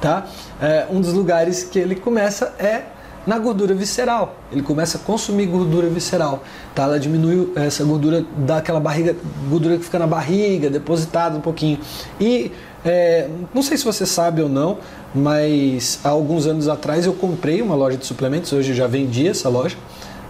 tá? 0.00 0.26
é, 0.60 0.86
um 0.90 1.00
dos 1.00 1.12
lugares 1.12 1.64
que 1.64 1.78
ele 1.78 1.94
começa 1.94 2.54
é 2.58 2.82
na 3.26 3.38
gordura 3.38 3.74
visceral. 3.74 4.36
Ele 4.52 4.62
começa 4.62 4.98
a 4.98 5.00
consumir 5.00 5.46
gordura 5.46 5.88
visceral. 5.88 6.44
Tá? 6.74 6.84
Ela 6.84 7.00
diminui 7.00 7.52
essa 7.56 7.84
gordura 7.84 8.24
daquela 8.36 8.78
barriga, 8.78 9.16
gordura 9.48 9.76
que 9.76 9.84
fica 9.84 9.98
na 9.98 10.06
barriga, 10.06 10.70
depositada 10.70 11.36
um 11.36 11.40
pouquinho. 11.40 11.78
E 12.20 12.52
é, 12.84 13.28
não 13.52 13.62
sei 13.62 13.76
se 13.76 13.84
você 13.84 14.06
sabe 14.06 14.40
ou 14.40 14.48
não, 14.48 14.78
mas 15.14 15.98
há 16.04 16.10
alguns 16.10 16.46
anos 16.46 16.68
atrás 16.68 17.04
eu 17.04 17.14
comprei 17.14 17.60
uma 17.60 17.74
loja 17.74 17.96
de 17.96 18.06
suplementos, 18.06 18.52
hoje 18.52 18.74
já 18.74 18.86
vendi 18.86 19.26
essa 19.26 19.48
loja, 19.48 19.76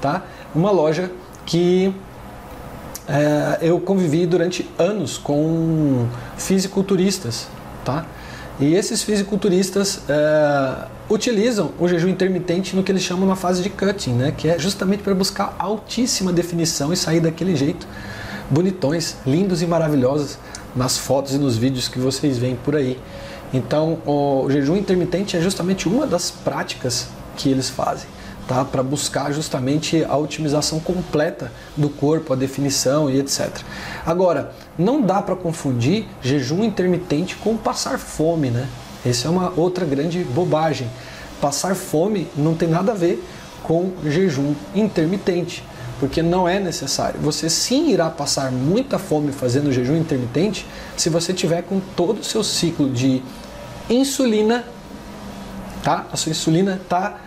tá? 0.00 0.22
Uma 0.54 0.70
loja 0.70 1.10
que 1.44 1.94
é, 3.06 3.58
eu 3.60 3.78
convivi 3.78 4.24
durante 4.26 4.68
anos 4.78 5.18
com 5.18 6.06
fisiculturistas, 6.38 7.46
tá? 7.84 8.06
E 8.58 8.74
esses 8.74 9.02
fisiculturistas 9.02 10.00
é, 10.08 10.86
utilizam 11.10 11.72
o 11.78 11.86
jejum 11.86 12.08
intermitente 12.08 12.74
no 12.74 12.82
que 12.82 12.90
eles 12.90 13.02
chamam 13.02 13.28
na 13.28 13.36
fase 13.36 13.62
de 13.62 13.68
cutting, 13.68 14.14
né? 14.14 14.32
que 14.34 14.48
é 14.48 14.58
justamente 14.58 15.02
para 15.02 15.14
buscar 15.14 15.54
altíssima 15.58 16.32
definição 16.32 16.92
e 16.92 16.96
sair 16.96 17.20
daquele 17.20 17.54
jeito 17.54 17.86
bonitões, 18.50 19.16
lindos 19.26 19.60
e 19.60 19.66
maravilhosos 19.66 20.38
nas 20.74 20.96
fotos 20.96 21.34
e 21.34 21.38
nos 21.38 21.56
vídeos 21.56 21.88
que 21.88 21.98
vocês 21.98 22.38
veem 22.38 22.56
por 22.56 22.76
aí. 22.76 22.98
Então, 23.52 23.98
o 24.06 24.46
jejum 24.48 24.76
intermitente 24.76 25.36
é 25.36 25.40
justamente 25.40 25.88
uma 25.88 26.06
das 26.06 26.30
práticas 26.30 27.08
que 27.36 27.50
eles 27.50 27.68
fazem 27.68 28.08
tá? 28.46 28.64
para 28.64 28.82
buscar 28.82 29.32
justamente 29.32 30.04
a 30.04 30.16
otimização 30.16 30.78
completa 30.80 31.52
do 31.76 31.88
corpo, 31.88 32.32
a 32.32 32.36
definição 32.36 33.10
e 33.10 33.18
etc. 33.18 33.50
Agora, 34.04 34.52
não 34.78 35.00
dá 35.00 35.20
para 35.20 35.36
confundir 35.36 36.06
jejum 36.22 36.62
intermitente 36.62 37.36
com 37.36 37.56
passar 37.56 37.98
fome, 37.98 38.50
né? 38.50 38.68
Essa 39.04 39.28
é 39.28 39.30
uma 39.30 39.52
outra 39.56 39.84
grande 39.84 40.22
bobagem. 40.24 40.88
Passar 41.40 41.74
fome 41.74 42.28
não 42.36 42.54
tem 42.54 42.68
nada 42.68 42.92
a 42.92 42.94
ver 42.94 43.22
com 43.62 43.92
jejum 44.04 44.54
intermitente, 44.74 45.62
porque 45.98 46.22
não 46.22 46.48
é 46.48 46.58
necessário. 46.58 47.20
Você 47.20 47.50
sim 47.50 47.90
irá 47.90 48.08
passar 48.08 48.50
muita 48.50 48.98
fome 48.98 49.32
fazendo 49.32 49.72
jejum 49.72 49.96
intermitente 49.96 50.66
se 50.96 51.10
você 51.10 51.32
tiver 51.32 51.62
com 51.62 51.80
todo 51.96 52.20
o 52.20 52.24
seu 52.24 52.42
ciclo 52.42 52.88
de 52.90 53.22
insulina, 53.90 54.64
tá? 55.82 56.06
A 56.12 56.16
sua 56.16 56.30
insulina 56.30 56.80
está 56.82 57.25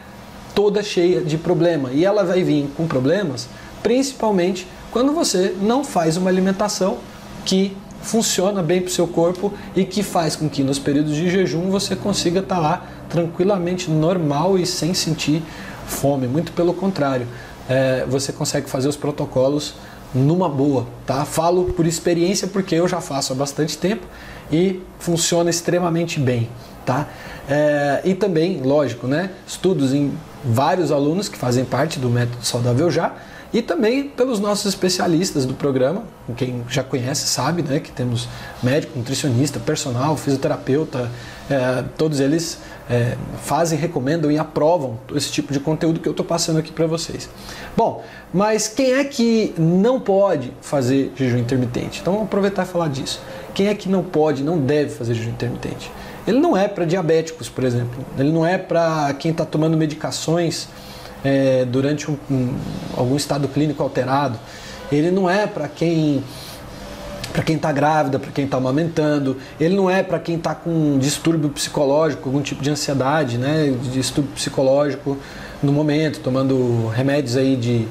toda 0.53 0.83
cheia 0.83 1.21
de 1.21 1.37
problema. 1.37 1.89
E 1.91 2.05
ela 2.05 2.23
vai 2.23 2.43
vir 2.43 2.69
com 2.75 2.87
problemas, 2.87 3.47
principalmente 3.81 4.67
quando 4.91 5.13
você 5.13 5.55
não 5.61 5.83
faz 5.83 6.17
uma 6.17 6.29
alimentação 6.29 6.97
que 7.45 7.75
funciona 8.01 8.63
bem 8.63 8.81
para 8.81 8.89
o 8.89 8.91
seu 8.91 9.07
corpo 9.07 9.53
e 9.75 9.83
que 9.83 10.01
faz 10.01 10.35
com 10.35 10.49
que 10.49 10.63
nos 10.63 10.79
períodos 10.79 11.15
de 11.15 11.29
jejum 11.29 11.69
você 11.69 11.95
consiga 11.95 12.39
estar 12.39 12.55
tá 12.55 12.61
lá 12.61 12.85
tranquilamente 13.09 13.89
normal 13.89 14.57
e 14.57 14.65
sem 14.65 14.93
sentir 14.93 15.43
fome. 15.85 16.27
Muito 16.27 16.51
pelo 16.53 16.73
contrário, 16.73 17.27
é, 17.67 18.05
você 18.07 18.31
consegue 18.31 18.69
fazer 18.69 18.87
os 18.87 18.95
protocolos 18.95 19.75
numa 20.13 20.49
boa, 20.49 20.87
tá? 21.05 21.23
Falo 21.25 21.65
por 21.65 21.85
experiência 21.85 22.47
porque 22.47 22.73
eu 22.75 22.87
já 22.87 22.99
faço 22.99 23.33
há 23.33 23.35
bastante 23.35 23.77
tempo 23.77 24.07
e 24.51 24.81
funciona 24.97 25.49
extremamente 25.49 26.19
bem, 26.19 26.49
tá? 26.85 27.07
É, 27.47 28.01
e 28.03 28.15
também, 28.15 28.61
lógico, 28.61 29.07
né? 29.07 29.31
Estudos 29.47 29.93
em 29.93 30.11
vários 30.43 30.91
alunos 30.91 31.27
que 31.27 31.37
fazem 31.37 31.65
parte 31.65 31.99
do 31.99 32.09
método 32.09 32.45
saudável 32.45 32.89
já 32.89 33.13
e 33.51 33.63
também 33.63 34.07
pelos 34.07 34.39
nossos 34.39 34.67
especialistas 34.67 35.43
do 35.43 35.55
programa, 35.55 36.03
quem 36.37 36.63
já 36.69 36.83
conhece 36.83 37.27
sabe, 37.27 37.63
né, 37.63 37.79
que 37.79 37.91
temos 37.91 38.29
médico, 38.61 38.97
nutricionista, 38.97 39.59
personal, 39.59 40.15
fisioterapeuta, 40.15 41.09
é, 41.49 41.83
todos 41.97 42.19
eles 42.19 42.59
é, 42.87 43.17
fazem, 43.41 43.77
recomendam 43.79 44.31
e 44.31 44.37
aprovam 44.37 44.99
esse 45.15 45.31
tipo 45.31 45.51
de 45.51 45.59
conteúdo 45.59 45.99
que 45.99 46.07
eu 46.07 46.11
estou 46.11 46.25
passando 46.25 46.59
aqui 46.59 46.71
para 46.71 46.85
vocês. 46.85 47.27
Bom, 47.75 48.03
mas 48.31 48.67
quem 48.67 48.93
é 48.93 49.03
que 49.03 49.55
não 49.57 49.99
pode 49.99 50.53
fazer 50.61 51.11
jejum 51.15 51.39
intermitente? 51.39 52.01
Então 52.01 52.13
vamos 52.13 52.27
aproveitar 52.27 52.67
e 52.67 52.67
falar 52.67 52.89
disso. 52.89 53.19
Quem 53.55 53.67
é 53.67 53.73
que 53.73 53.89
não 53.89 54.03
pode, 54.03 54.43
não 54.43 54.59
deve 54.59 54.91
fazer 54.91 55.15
jejum 55.15 55.31
intermitente? 55.31 55.91
Ele 56.29 56.39
não 56.39 56.55
é 56.55 56.67
para 56.67 56.85
diabéticos, 56.85 57.49
por 57.49 57.63
exemplo. 57.63 58.05
Ele 58.15 58.31
não 58.31 58.45
é 58.45 58.55
para 58.55 59.11
quem 59.17 59.31
está 59.31 59.43
tomando 59.43 59.75
medicações 59.75 60.67
é, 61.23 61.65
durante 61.65 62.09
um, 62.09 62.17
um, 62.29 62.55
algum 62.95 63.15
estado 63.15 63.47
clínico 63.47 63.81
alterado. 63.81 64.39
Ele 64.91 65.09
não 65.09 65.27
é 65.27 65.47
para 65.47 65.67
quem 65.67 66.23
para 67.33 67.43
quem 67.43 67.55
está 67.55 67.71
grávida, 67.71 68.19
para 68.19 68.29
quem 68.29 68.45
está 68.45 68.57
amamentando. 68.57 69.37
Ele 69.59 69.75
não 69.75 69.89
é 69.89 70.03
para 70.03 70.19
quem 70.19 70.35
está 70.35 70.53
com 70.53 70.99
distúrbio 70.99 71.49
psicológico, 71.49 72.29
algum 72.29 72.41
tipo 72.43 72.61
de 72.61 72.69
ansiedade, 72.69 73.39
né, 73.39 73.75
distúrbio 73.91 74.31
psicológico 74.33 75.17
no 75.63 75.71
momento, 75.71 76.19
tomando 76.19 76.89
remédios 76.89 77.35
aí 77.37 77.55
de 77.55 77.87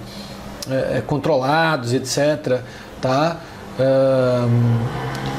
é, 0.70 1.02
controlados, 1.04 1.92
etc. 1.92 2.60
Tá? 3.00 3.40
Um, 3.80 4.78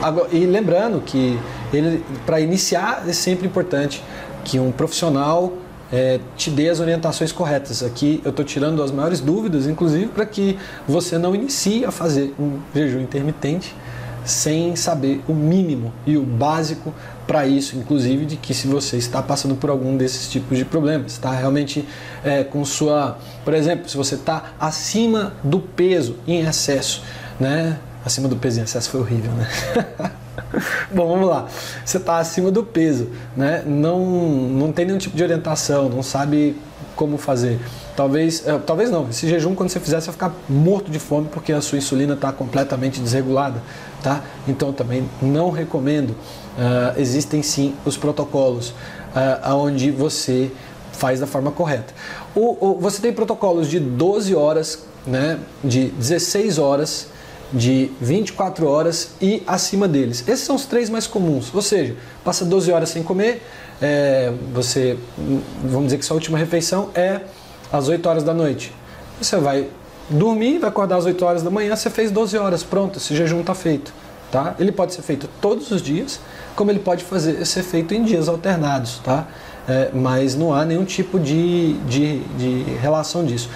agora, 0.02 0.28
e 0.32 0.46
lembrando 0.46 1.02
que 1.02 1.40
ele 1.74 2.04
para 2.26 2.40
iniciar 2.40 3.04
é 3.08 3.14
sempre 3.14 3.48
importante 3.48 4.04
que 4.44 4.60
um 4.60 4.72
profissional 4.72 5.54
é, 5.92 6.20
te 6.38 6.50
dê 6.50 6.70
as 6.70 6.80
orientações 6.80 7.32
corretas. 7.32 7.84
Aqui 7.84 8.22
eu 8.24 8.30
estou 8.30 8.46
tirando 8.46 8.82
as 8.82 8.92
maiores 8.92 9.20
dúvidas, 9.20 9.68
inclusive 9.68 10.08
para 10.08 10.26
que 10.26 10.58
você 10.88 11.18
não 11.18 11.36
inicie 11.36 11.86
a 11.86 11.92
fazer 11.92 12.34
um 12.40 12.60
jejum 12.74 13.00
intermitente 13.00 13.76
sem 14.26 14.76
saber 14.76 15.22
o 15.28 15.34
mínimo 15.34 15.94
e 16.06 16.18
o 16.18 16.24
básico 16.24 16.94
para 17.26 17.48
isso, 17.48 17.78
inclusive 17.78 18.26
de 18.26 18.36
que 18.36 18.54
se 18.54 18.68
você 18.68 18.98
está 18.98 19.22
passando 19.22 19.56
por 19.56 19.70
algum 19.70 19.96
desses 19.96 20.30
tipos 20.30 20.58
de 20.58 20.66
problemas, 20.66 21.14
está 21.14 21.32
realmente 21.32 21.88
é, 22.24 22.44
com 22.44 22.64
sua, 22.66 23.18
por 23.44 23.54
exemplo, 23.54 23.88
se 23.88 23.96
você 23.96 24.16
está 24.16 24.52
acima 24.60 25.34
do 25.44 25.60
peso 25.60 26.16
em 26.28 26.42
excesso, 26.42 27.04
né? 27.40 27.80
Acima 28.04 28.28
do 28.28 28.36
peso 28.36 28.60
em 28.60 28.64
excesso 28.64 28.90
foi 28.90 29.02
horrível, 29.02 29.32
né? 29.32 29.48
Bom, 30.94 31.08
vamos 31.08 31.28
lá. 31.28 31.48
Você 31.86 31.98
está 31.98 32.18
acima 32.18 32.52
do 32.52 32.64
peso, 32.64 33.10
né? 33.36 33.64
Não, 33.66 34.00
não 34.00 34.72
tem 34.72 34.86
nenhum 34.86 34.98
tipo 34.98 35.16
de 35.16 35.24
orientação, 35.24 35.90
não 35.90 36.04
sabe 36.04 36.56
como 36.96 37.18
fazer. 37.18 37.60
Talvez, 37.96 38.48
é, 38.48 38.58
talvez 38.58 38.92
não. 38.92 39.10
Esse 39.10 39.28
jejum, 39.28 39.56
quando 39.56 39.70
você 39.70 39.80
fizer, 39.80 40.00
você 40.00 40.08
vai 40.08 40.14
ficar 40.14 40.34
morto 40.48 40.92
de 40.92 41.00
fome 41.00 41.28
porque 41.32 41.52
a 41.52 41.62
sua 41.62 41.78
insulina 41.78 42.14
está 42.14 42.32
completamente 42.32 43.00
desregulada, 43.00 43.62
tá? 44.02 44.24
Então 44.48 44.74
também 44.74 45.10
não 45.22 45.50
recomendo. 45.50 46.12
Uh, 46.12 47.00
existem 47.00 47.42
sim 47.42 47.74
os 47.86 47.96
protocolos 47.96 48.70
uh, 49.16 49.56
onde 49.56 49.92
você 49.92 50.52
faz 50.92 51.20
da 51.20 51.28
forma 51.28 51.52
correta. 51.52 51.94
O, 52.36 52.72
o, 52.72 52.80
você 52.80 53.02
tem 53.02 53.14
protocolos 53.14 53.70
de 53.70 53.80
12 53.80 54.36
horas, 54.36 54.84
né, 55.08 55.40
de 55.64 55.86
16 55.88 56.58
horas, 56.60 57.08
de 57.52 57.92
24 58.00 58.68
horas 58.68 59.12
e 59.22 59.44
acima 59.48 59.88
deles. 59.88 60.24
Esses 60.28 60.46
são 60.46 60.56
os 60.56 60.66
três 60.66 60.90
mais 60.90 61.08
comuns. 61.08 61.54
Ou 61.54 61.62
seja, 61.62 61.96
passa 62.24 62.46
12 62.46 62.72
horas 62.72 62.90
sem 62.90 63.04
comer, 63.04 63.42
é, 63.82 64.32
você, 64.54 64.98
vamos 65.64 65.86
dizer 65.86 65.98
que 65.98 66.06
sua 66.06 66.16
última 66.16 66.38
refeição 66.38 66.90
é 66.94 67.22
às 67.72 67.88
8 67.88 68.08
horas 68.08 68.24
da 68.24 68.34
noite. 68.34 68.74
Você 69.22 69.38
vai 69.38 69.68
dormir, 70.10 70.60
vai 70.60 70.70
acordar 70.70 70.98
às 70.98 71.06
8 71.06 71.26
horas 71.26 71.44
da 71.44 71.50
manhã, 71.50 71.76
você 71.76 71.90
fez 71.90 72.12
12 72.12 72.38
horas, 72.38 72.64
pronto, 72.64 72.98
esse 72.98 73.16
jejum 73.16 73.42
está 73.42 73.54
feito. 73.54 73.94
Tá? 74.32 74.56
Ele 74.60 74.72
pode 74.72 74.94
ser 74.94 75.02
feito 75.02 75.28
todos 75.42 75.72
os 75.72 75.82
dias, 75.82 76.20
como 76.56 76.70
ele 76.70 76.80
pode 76.80 77.04
fazer, 77.04 77.44
ser 77.46 77.64
feito 77.64 77.96
em 77.96 78.04
dias 78.04 78.28
alternados, 78.28 79.00
tá? 79.00 79.28
É, 79.68 79.90
mas 79.92 80.36
não 80.36 80.54
há 80.54 80.64
nenhum 80.66 80.86
tipo 80.86 81.20
de, 81.20 81.74
de, 81.88 82.20
de 82.20 82.64
relação 82.80 83.26
disso. 83.26 83.50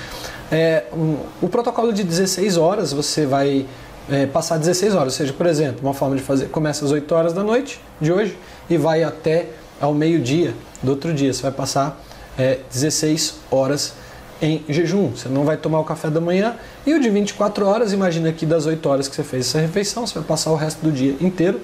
É, 0.52 0.86
um, 0.94 1.18
o 1.42 1.48
protocolo 1.48 1.94
de 1.94 2.04
16 2.04 2.58
horas, 2.58 2.92
você 2.92 3.26
vai 3.26 3.68
é, 4.10 4.26
passar 4.26 4.58
16 4.58 4.96
horas. 4.96 5.14
Ou 5.14 5.18
seja, 5.18 5.34
por 5.34 5.46
exemplo, 5.46 5.80
uma 5.82 5.94
forma 5.94 6.16
de 6.16 6.22
fazer, 6.22 6.48
começa 6.50 6.86
às 6.86 6.92
8 6.92 7.14
horas 7.14 7.34
da 7.34 7.44
noite 7.44 7.80
de 8.00 8.12
hoje 8.12 8.38
e 8.70 8.78
vai 8.78 9.04
até 9.04 9.48
ao 9.80 9.94
meio-dia 9.94 10.54
do 10.82 10.92
outro 10.92 11.14
dia. 11.14 11.34
Você 11.34 11.42
vai 11.42 11.52
passar 11.52 12.02
é, 12.38 12.60
16 12.72 13.36
horas 13.52 13.94
em 14.42 14.64
jejum. 14.68 15.12
Você 15.12 15.30
não 15.30 15.46
vai 15.46 15.58
tomar 15.58 15.80
o 15.80 15.84
café 15.84 16.10
da 16.10 16.20
manhã. 16.20 16.56
E 16.86 16.94
o 16.94 17.00
de 17.00 17.10
24 17.10 17.66
horas, 17.66 17.94
imagina 17.94 18.32
que 18.32 18.46
das 18.46 18.66
8 18.66 18.90
horas 18.90 19.08
que 19.08 19.16
você 19.16 19.24
fez 19.24 19.48
essa 19.48 19.60
refeição, 19.60 20.06
você 20.06 20.16
vai 20.16 20.24
passar 20.24 20.52
o 20.52 20.56
resto 20.56 20.84
do 20.84 20.92
dia 20.92 21.16
inteiro 21.22 21.62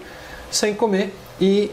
sem 0.49 0.73
comer 0.73 1.13
e 1.39 1.71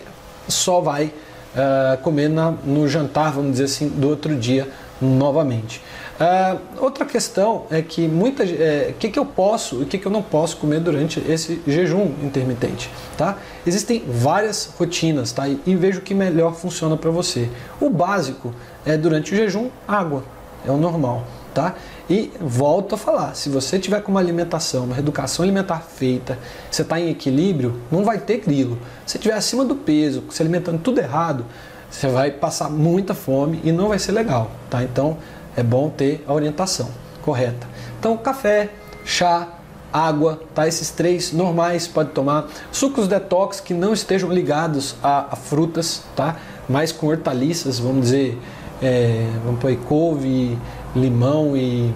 só 0.48 0.80
vai 0.80 1.06
uh, 1.06 1.96
comer 2.02 2.28
na, 2.28 2.50
no 2.50 2.88
jantar, 2.88 3.32
vamos 3.32 3.52
dizer 3.52 3.64
assim, 3.64 3.88
do 3.88 4.08
outro 4.08 4.34
dia 4.36 4.68
novamente. 5.00 5.80
Uh, 6.16 6.82
outra 6.82 7.04
questão 7.04 7.66
é 7.70 7.82
que 7.82 8.08
muita, 8.08 8.42
o 8.42 8.46
é, 8.46 8.94
que, 8.98 9.10
que 9.10 9.18
eu 9.18 9.26
posso 9.26 9.80
e 9.80 9.82
o 9.82 9.86
que, 9.86 9.98
que 9.98 10.06
eu 10.06 10.12
não 10.12 10.22
posso 10.22 10.56
comer 10.56 10.80
durante 10.80 11.20
esse 11.30 11.60
jejum 11.66 12.10
intermitente, 12.22 12.90
tá? 13.18 13.36
Existem 13.66 14.02
várias 14.08 14.72
rotinas, 14.78 15.30
tá? 15.30 15.46
E, 15.46 15.60
e 15.66 15.76
vejo 15.76 15.98
o 15.98 16.02
que 16.02 16.14
melhor 16.14 16.54
funciona 16.54 16.96
para 16.96 17.10
você. 17.10 17.50
O 17.78 17.90
básico 17.90 18.54
é 18.86 18.96
durante 18.96 19.34
o 19.34 19.36
jejum 19.36 19.68
água, 19.86 20.24
é 20.66 20.70
o 20.70 20.78
normal, 20.78 21.24
tá? 21.52 21.74
E 22.08 22.32
volto 22.40 22.94
a 22.94 22.98
falar, 22.98 23.34
se 23.34 23.50
você 23.50 23.78
tiver 23.78 24.00
com 24.00 24.10
uma 24.10 24.20
alimentação, 24.20 24.84
uma 24.84 24.94
reeducação 24.94 25.42
alimentar 25.42 25.80
feita, 25.80 26.38
você 26.70 26.80
está 26.80 26.98
em 26.98 27.10
equilíbrio, 27.10 27.78
não 27.90 28.04
vai 28.04 28.16
ter 28.16 28.38
grilo. 28.38 28.78
Se 29.04 29.18
estiver 29.18 29.34
acima 29.34 29.66
do 29.66 29.74
peso, 29.74 30.24
se 30.30 30.40
alimentando 30.40 30.78
tudo 30.78 30.98
errado, 30.98 31.44
você 31.90 32.08
vai 32.08 32.30
passar 32.30 32.70
muita 32.70 33.14
fome 33.14 33.60
e 33.64 33.70
não 33.70 33.88
vai 33.88 33.98
ser 33.98 34.12
legal, 34.12 34.50
tá? 34.70 34.82
Então 34.82 35.18
é 35.56 35.62
bom 35.62 35.88
ter 35.88 36.24
a 36.26 36.32
orientação 36.32 36.88
correta. 37.22 37.66
Então, 37.98 38.16
café, 38.16 38.70
chá, 39.04 39.48
água, 39.92 40.40
tá? 40.54 40.68
Esses 40.68 40.90
três 40.90 41.32
normais 41.32 41.88
pode 41.88 42.10
tomar. 42.10 42.46
Sucos 42.70 43.08
detox 43.08 43.60
que 43.60 43.72
não 43.72 43.92
estejam 43.92 44.30
ligados 44.30 44.96
a, 45.02 45.32
a 45.32 45.36
frutas, 45.36 46.02
tá? 46.14 46.36
Mas 46.68 46.92
com 46.92 47.06
hortaliças, 47.06 47.78
vamos 47.78 48.02
dizer, 48.02 48.38
é, 48.82 49.26
vamos 49.44 49.60
pôr 49.60 49.74
couve, 49.88 50.58
limão 50.94 51.56
e, 51.56 51.94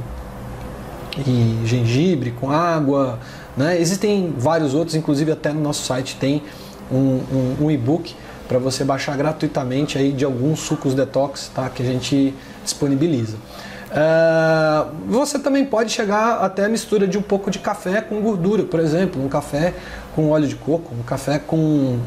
e 1.27 1.61
gengibre 1.65 2.31
com 2.31 2.51
água, 2.51 3.19
né? 3.57 3.79
Existem 3.81 4.35
vários 4.37 4.75
outros, 4.75 4.95
inclusive 4.95 5.31
até 5.33 5.53
no 5.53 5.61
nosso 5.61 5.85
site 5.85 6.17
tem 6.17 6.43
um, 6.91 7.21
um, 7.33 7.57
um 7.63 7.71
e-book 7.71 8.15
para 8.51 8.59
você 8.59 8.83
baixar 8.83 9.17
gratuitamente 9.17 9.97
aí 9.97 10.11
de 10.11 10.25
alguns 10.25 10.59
sucos 10.59 10.93
detox, 10.93 11.53
tá? 11.55 11.71
Que 11.71 11.85
a 11.85 11.87
gente 11.87 12.35
disponibiliza. 12.65 13.37
Uh, 13.37 14.91
você 15.07 15.39
também 15.39 15.65
pode 15.65 15.93
chegar 15.93 16.41
até 16.41 16.65
a 16.65 16.69
mistura 16.69 17.07
de 17.07 17.17
um 17.17 17.23
pouco 17.23 17.49
de 17.49 17.61
café 17.61 18.01
com 18.01 18.21
gordura, 18.21 18.65
por 18.65 18.81
exemplo, 18.81 19.25
um 19.25 19.29
café 19.29 19.73
com 20.17 20.31
óleo 20.31 20.49
de 20.49 20.57
coco, 20.57 20.93
um 20.93 21.05
café 21.05 21.39
com, 21.39 22.01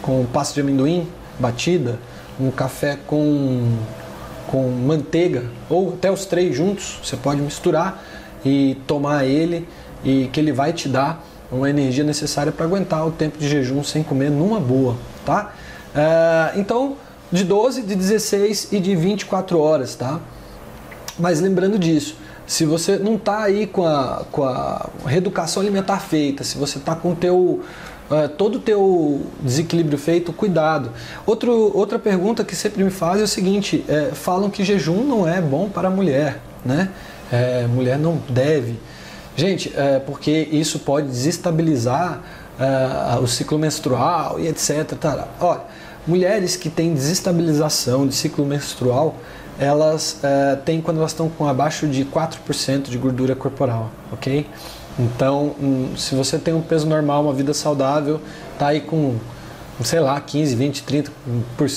com 0.00 0.24
pasta 0.26 0.54
de 0.54 0.60
amendoim 0.60 1.08
batida, 1.36 1.98
um 2.38 2.52
café 2.52 2.96
com, 3.04 3.76
com 4.46 4.68
manteiga, 4.68 5.46
ou 5.68 5.94
até 5.94 6.12
os 6.12 6.26
três 6.26 6.54
juntos, 6.54 7.00
você 7.02 7.16
pode 7.16 7.40
misturar 7.40 8.04
e 8.44 8.76
tomar 8.86 9.24
ele, 9.24 9.66
e 10.04 10.30
que 10.32 10.38
ele 10.38 10.52
vai 10.52 10.72
te 10.72 10.88
dar 10.88 11.24
uma 11.50 11.68
energia 11.68 12.04
necessária 12.04 12.52
para 12.52 12.66
aguentar 12.66 13.04
o 13.04 13.10
tempo 13.10 13.36
de 13.36 13.48
jejum 13.48 13.82
sem 13.82 14.04
comer 14.04 14.30
numa 14.30 14.60
boa, 14.60 14.96
tá? 15.26 15.52
Uh, 15.94 16.58
então, 16.58 16.96
de 17.30 17.44
12, 17.44 17.82
de 17.82 17.94
16 17.94 18.72
e 18.72 18.80
de 18.80 18.94
24 18.96 19.58
horas, 19.58 19.94
tá? 19.94 20.20
Mas 21.18 21.40
lembrando 21.40 21.78
disso, 21.78 22.16
se 22.46 22.64
você 22.64 22.96
não 22.98 23.16
está 23.16 23.42
aí 23.42 23.66
com 23.66 23.86
a, 23.86 24.24
com 24.30 24.44
a 24.44 24.88
reeducação 25.06 25.62
alimentar 25.62 26.00
feita, 26.00 26.44
se 26.44 26.58
você 26.58 26.78
está 26.78 26.94
com 26.94 27.14
teu 27.14 27.62
uh, 28.10 28.28
todo 28.36 28.56
o 28.56 28.58
teu 28.58 29.22
desequilíbrio 29.40 29.98
feito, 29.98 30.32
cuidado. 30.32 30.90
Outro, 31.26 31.76
outra 31.76 31.98
pergunta 31.98 32.44
que 32.44 32.56
sempre 32.56 32.82
me 32.82 32.90
fazem 32.90 33.22
é 33.22 33.24
o 33.24 33.28
seguinte: 33.28 33.84
é, 33.88 34.10
falam 34.12 34.50
que 34.50 34.64
jejum 34.64 35.04
não 35.04 35.28
é 35.28 35.40
bom 35.40 35.68
para 35.68 35.88
a 35.88 35.90
mulher, 35.90 36.40
né? 36.64 36.90
É, 37.30 37.66
mulher 37.66 37.98
não 37.98 38.20
deve. 38.28 38.78
Gente, 39.34 39.72
é, 39.74 39.98
porque 39.98 40.48
isso 40.52 40.80
pode 40.80 41.08
desestabilizar 41.08 42.22
uh, 42.58 43.20
o 43.22 43.26
ciclo 43.26 43.58
menstrual 43.58 44.38
e 44.38 44.48
etc. 44.48 44.94
Tá? 44.98 45.28
Olha, 45.40 45.60
Mulheres 46.04 46.56
que 46.56 46.68
têm 46.68 46.92
desestabilização 46.94 48.08
de 48.08 48.14
ciclo 48.14 48.44
menstrual, 48.44 49.14
elas 49.56 50.18
uh, 50.18 50.60
têm 50.64 50.80
quando 50.80 50.96
elas 50.98 51.12
estão 51.12 51.28
com 51.28 51.46
abaixo 51.46 51.86
de 51.86 52.04
4% 52.04 52.88
de 52.88 52.98
gordura 52.98 53.36
corporal, 53.36 53.88
ok? 54.10 54.44
Então, 54.98 55.54
um, 55.62 55.96
se 55.96 56.16
você 56.16 56.38
tem 56.38 56.52
um 56.52 56.60
peso 56.60 56.88
normal, 56.88 57.22
uma 57.22 57.32
vida 57.32 57.54
saudável, 57.54 58.20
tá 58.58 58.66
aí 58.68 58.80
com, 58.80 59.14
sei 59.84 60.00
lá, 60.00 60.20
15, 60.20 60.56
20, 60.56 60.82
30% 60.82 61.10
por, 61.56 61.68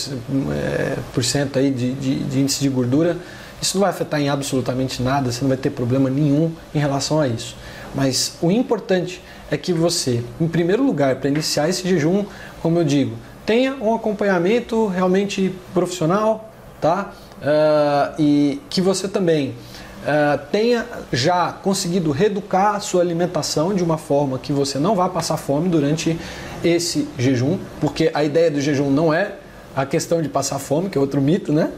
é, 0.52 0.98
por 1.14 1.24
cento 1.24 1.60
aí 1.60 1.70
de, 1.70 1.92
de, 1.92 2.24
de 2.24 2.40
índice 2.40 2.62
de 2.62 2.70
gordura, 2.70 3.18
isso 3.62 3.78
não 3.78 3.82
vai 3.82 3.92
afetar 3.92 4.20
em 4.20 4.28
absolutamente 4.28 5.04
nada, 5.04 5.32
você 5.32 5.42
não 5.42 5.50
vai 5.50 5.58
ter 5.58 5.70
problema 5.70 6.10
nenhum 6.10 6.52
em 6.74 6.80
relação 6.80 7.20
a 7.20 7.28
isso. 7.28 7.56
Mas 7.96 8.38
o 8.42 8.52
importante 8.52 9.22
é 9.50 9.58
que 9.58 9.72
você, 9.72 10.24
em 10.40 10.48
primeiro 10.48 10.84
lugar, 10.84 11.16
para 11.16 11.30
iniciar 11.30 11.70
esse 11.70 11.88
jejum, 11.88 12.26
como 12.62 12.80
eu 12.80 12.84
digo, 12.84 13.16
tenha 13.46 13.76
um 13.76 13.96
acompanhamento 13.96 14.88
realmente 14.88 15.54
profissional, 15.74 16.52
tá? 16.82 17.12
Uh, 17.38 18.22
e 18.22 18.62
que 18.70 18.82
você 18.82 19.08
também 19.08 19.50
uh, 19.50 20.40
tenha 20.52 20.86
já 21.12 21.52
conseguido 21.52 22.12
reeducar 22.12 22.76
a 22.76 22.80
sua 22.80 23.02
alimentação 23.02 23.74
de 23.74 23.84
uma 23.84 23.98
forma 23.98 24.40
que 24.40 24.52
você 24.52 24.80
não 24.80 24.96
vá 24.96 25.08
passar 25.08 25.38
fome 25.38 25.70
durante 25.70 26.20
esse 26.64 27.08
jejum, 27.18 27.60
porque 27.80 28.10
a 28.14 28.24
ideia 28.24 28.50
do 28.50 28.60
jejum 28.60 28.90
não 28.90 29.14
é 29.14 29.36
a 29.76 29.86
questão 29.86 30.22
de 30.22 30.30
passar 30.30 30.60
fome, 30.60 30.90
que 30.90 30.98
é 30.98 31.02
outro 31.02 31.22
mito, 31.22 31.54
né? 31.54 31.72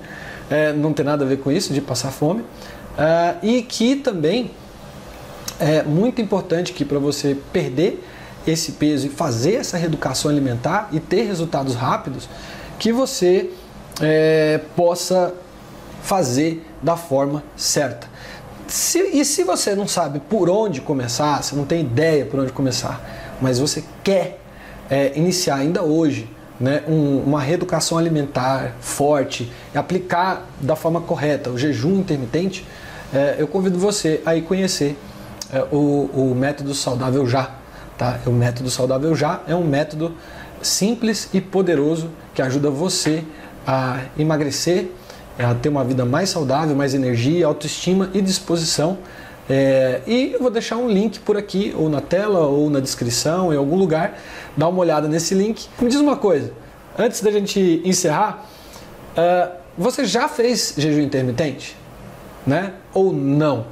É, 0.49 0.71
não 0.71 0.93
tem 0.93 1.05
nada 1.05 1.25
a 1.25 1.27
ver 1.27 1.37
com 1.39 1.51
isso, 1.51 1.73
de 1.73 1.81
passar 1.81 2.11
fome. 2.11 2.41
Uh, 2.41 3.37
e 3.43 3.61
que 3.61 3.97
também 3.97 4.51
é 5.59 5.83
muito 5.83 6.21
importante 6.21 6.73
que 6.73 6.85
para 6.85 6.99
você 6.99 7.37
perder 7.51 8.03
esse 8.45 8.73
peso 8.73 9.07
e 9.07 9.09
fazer 9.09 9.55
essa 9.55 9.77
reeducação 9.77 10.31
alimentar 10.31 10.89
e 10.91 10.99
ter 10.99 11.23
resultados 11.23 11.75
rápidos, 11.75 12.29
que 12.79 12.91
você 12.93 13.49
é, 14.01 14.61
possa 14.75 15.33
fazer 16.01 16.65
da 16.81 16.95
forma 16.95 17.43
certa. 17.55 18.07
Se, 18.67 18.99
e 18.99 19.25
se 19.25 19.43
você 19.43 19.75
não 19.75 19.87
sabe 19.87 20.19
por 20.19 20.49
onde 20.49 20.81
começar, 20.81 21.41
você 21.41 21.55
não 21.55 21.65
tem 21.65 21.81
ideia 21.81 22.25
por 22.25 22.39
onde 22.39 22.51
começar, 22.51 23.37
mas 23.41 23.59
você 23.59 23.83
quer 24.03 24.39
é, 24.89 25.17
iniciar 25.17 25.55
ainda 25.55 25.83
hoje 25.83 26.29
né, 26.59 26.83
um, 26.87 27.19
uma 27.19 27.41
reeducação 27.41 27.97
alimentar 27.97 28.75
forte, 28.79 29.51
aplicar 29.73 30.47
da 30.59 30.75
forma 30.75 31.01
correta 31.01 31.49
o 31.49 31.57
jejum 31.57 31.99
intermitente, 31.99 32.65
é, 33.13 33.35
eu 33.37 33.47
convido 33.47 33.77
você 33.77 34.21
a 34.25 34.35
ir 34.35 34.41
conhecer 34.41 34.97
é, 35.51 35.63
o, 35.71 36.09
o 36.13 36.35
método 36.35 36.73
saudável 36.73 37.25
já 37.27 37.57
Tá? 37.97 38.19
O 38.27 38.31
método 38.31 38.69
saudável 38.69 39.15
já 39.15 39.41
é 39.47 39.55
um 39.55 39.65
método 39.65 40.13
simples 40.61 41.29
e 41.33 41.41
poderoso 41.41 42.11
que 42.33 42.41
ajuda 42.41 42.69
você 42.69 43.23
a 43.65 44.01
emagrecer, 44.17 44.91
a 45.39 45.53
ter 45.55 45.69
uma 45.69 45.83
vida 45.83 46.05
mais 46.05 46.29
saudável, 46.29 46.75
mais 46.75 46.93
energia, 46.93 47.45
autoestima 47.45 48.09
e 48.13 48.21
disposição 48.21 48.97
É, 49.49 50.01
e 50.05 50.33
eu 50.33 50.41
vou 50.41 50.51
deixar 50.51 50.75
um 50.75 50.89
link 50.89 51.21
por 51.21 51.37
aqui, 51.37 51.73
ou 51.73 51.87
na 51.87 52.01
tela, 52.01 52.39
ou 52.47 52.69
na 52.69 52.81
descrição, 52.81 53.53
em 53.53 53.55
algum 53.55 53.77
lugar. 53.77 54.19
Dá 54.57 54.67
uma 54.67 54.79
olhada 54.79 55.07
nesse 55.07 55.33
link. 55.33 55.67
Me 55.79 55.87
diz 55.87 56.01
uma 56.01 56.17
coisa, 56.17 56.51
antes 56.99 57.21
da 57.21 57.31
gente 57.31 57.81
encerrar, 57.85 58.45
uh, 59.15 59.49
você 59.77 60.03
já 60.03 60.27
fez 60.27 60.73
jejum 60.77 60.99
intermitente? 60.99 61.77
Né? 62.45 62.73
Ou 62.93 63.13
não? 63.13 63.67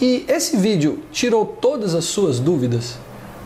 E 0.00 0.24
esse 0.28 0.56
vídeo 0.56 1.04
tirou 1.12 1.46
todas 1.46 1.94
as 1.94 2.04
suas 2.04 2.40
dúvidas? 2.40 2.98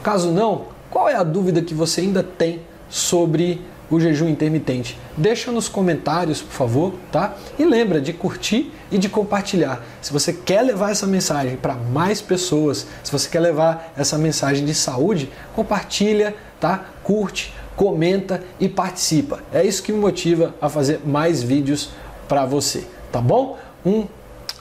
Caso 0.03 0.31
não, 0.31 0.67
qual 0.91 1.09
é 1.09 1.15
a 1.15 1.23
dúvida 1.23 1.61
que 1.61 1.75
você 1.75 2.01
ainda 2.01 2.23
tem 2.23 2.61
sobre 2.89 3.61
o 3.91 4.01
jejum 4.01 4.29
intermitente? 4.29 4.99
Deixa 5.15 5.53
nos 5.53 5.69
comentários, 5.69 6.41
por 6.41 6.53
favor, 6.53 6.95
tá? 7.13 7.37
E 7.59 7.65
lembra 7.65 8.01
de 8.01 8.15
curtir 8.15 8.73
e 8.91 8.97
de 8.97 9.11
compartilhar. 9.11 9.85
Se 10.01 10.11
você 10.11 10.33
quer 10.33 10.63
levar 10.63 10.91
essa 10.91 11.07
mensagem 11.07 11.57
para 11.57 11.75
mais 11.75 12.23
pessoas, 12.23 12.87
se 13.05 13.13
você 13.13 13.29
quer 13.29 13.41
levar 13.41 13.93
essa 13.95 14.17
mensagem 14.17 14.65
de 14.65 14.75
saúde, 14.75 15.31
compartilha, 15.55 16.35
tá? 16.59 16.87
Curte, 17.03 17.53
comenta 17.77 18.43
e 18.59 18.71
participa. 18.71 19.41
É 19.53 19.65
isso 19.65 19.83
que 19.83 19.93
me 19.93 19.99
motiva 19.99 20.55
a 20.63 20.69
fazer 20.71 21.01
mais 21.05 21.43
vídeos 21.43 21.91
para 22.27 22.47
você, 22.47 22.87
tá 23.13 23.21
bom? 23.21 23.59
Um 23.85 24.07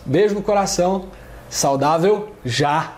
beijo 0.06 0.36
no 0.36 0.42
coração. 0.42 1.06
Saudável 1.50 2.30
já! 2.44 2.96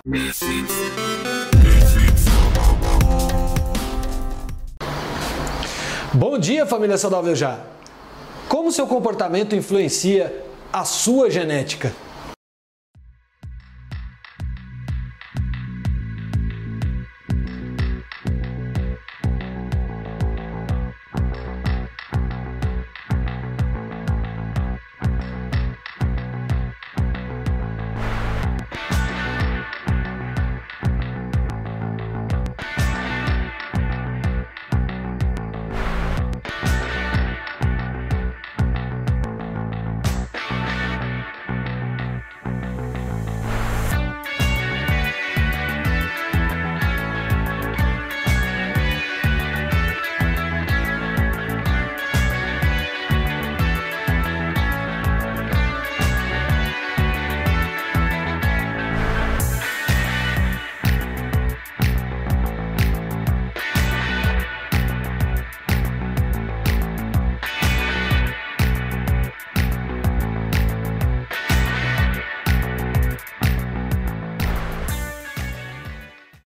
Bom 6.14 6.40
dia, 6.40 6.66
família 6.66 6.98
Saudável 6.98 7.36
Já! 7.36 7.60
Como 8.48 8.72
seu 8.72 8.88
comportamento 8.88 9.56
influencia 9.56 10.44
a 10.74 10.84
sua 10.84 11.30
genética? 11.30 11.94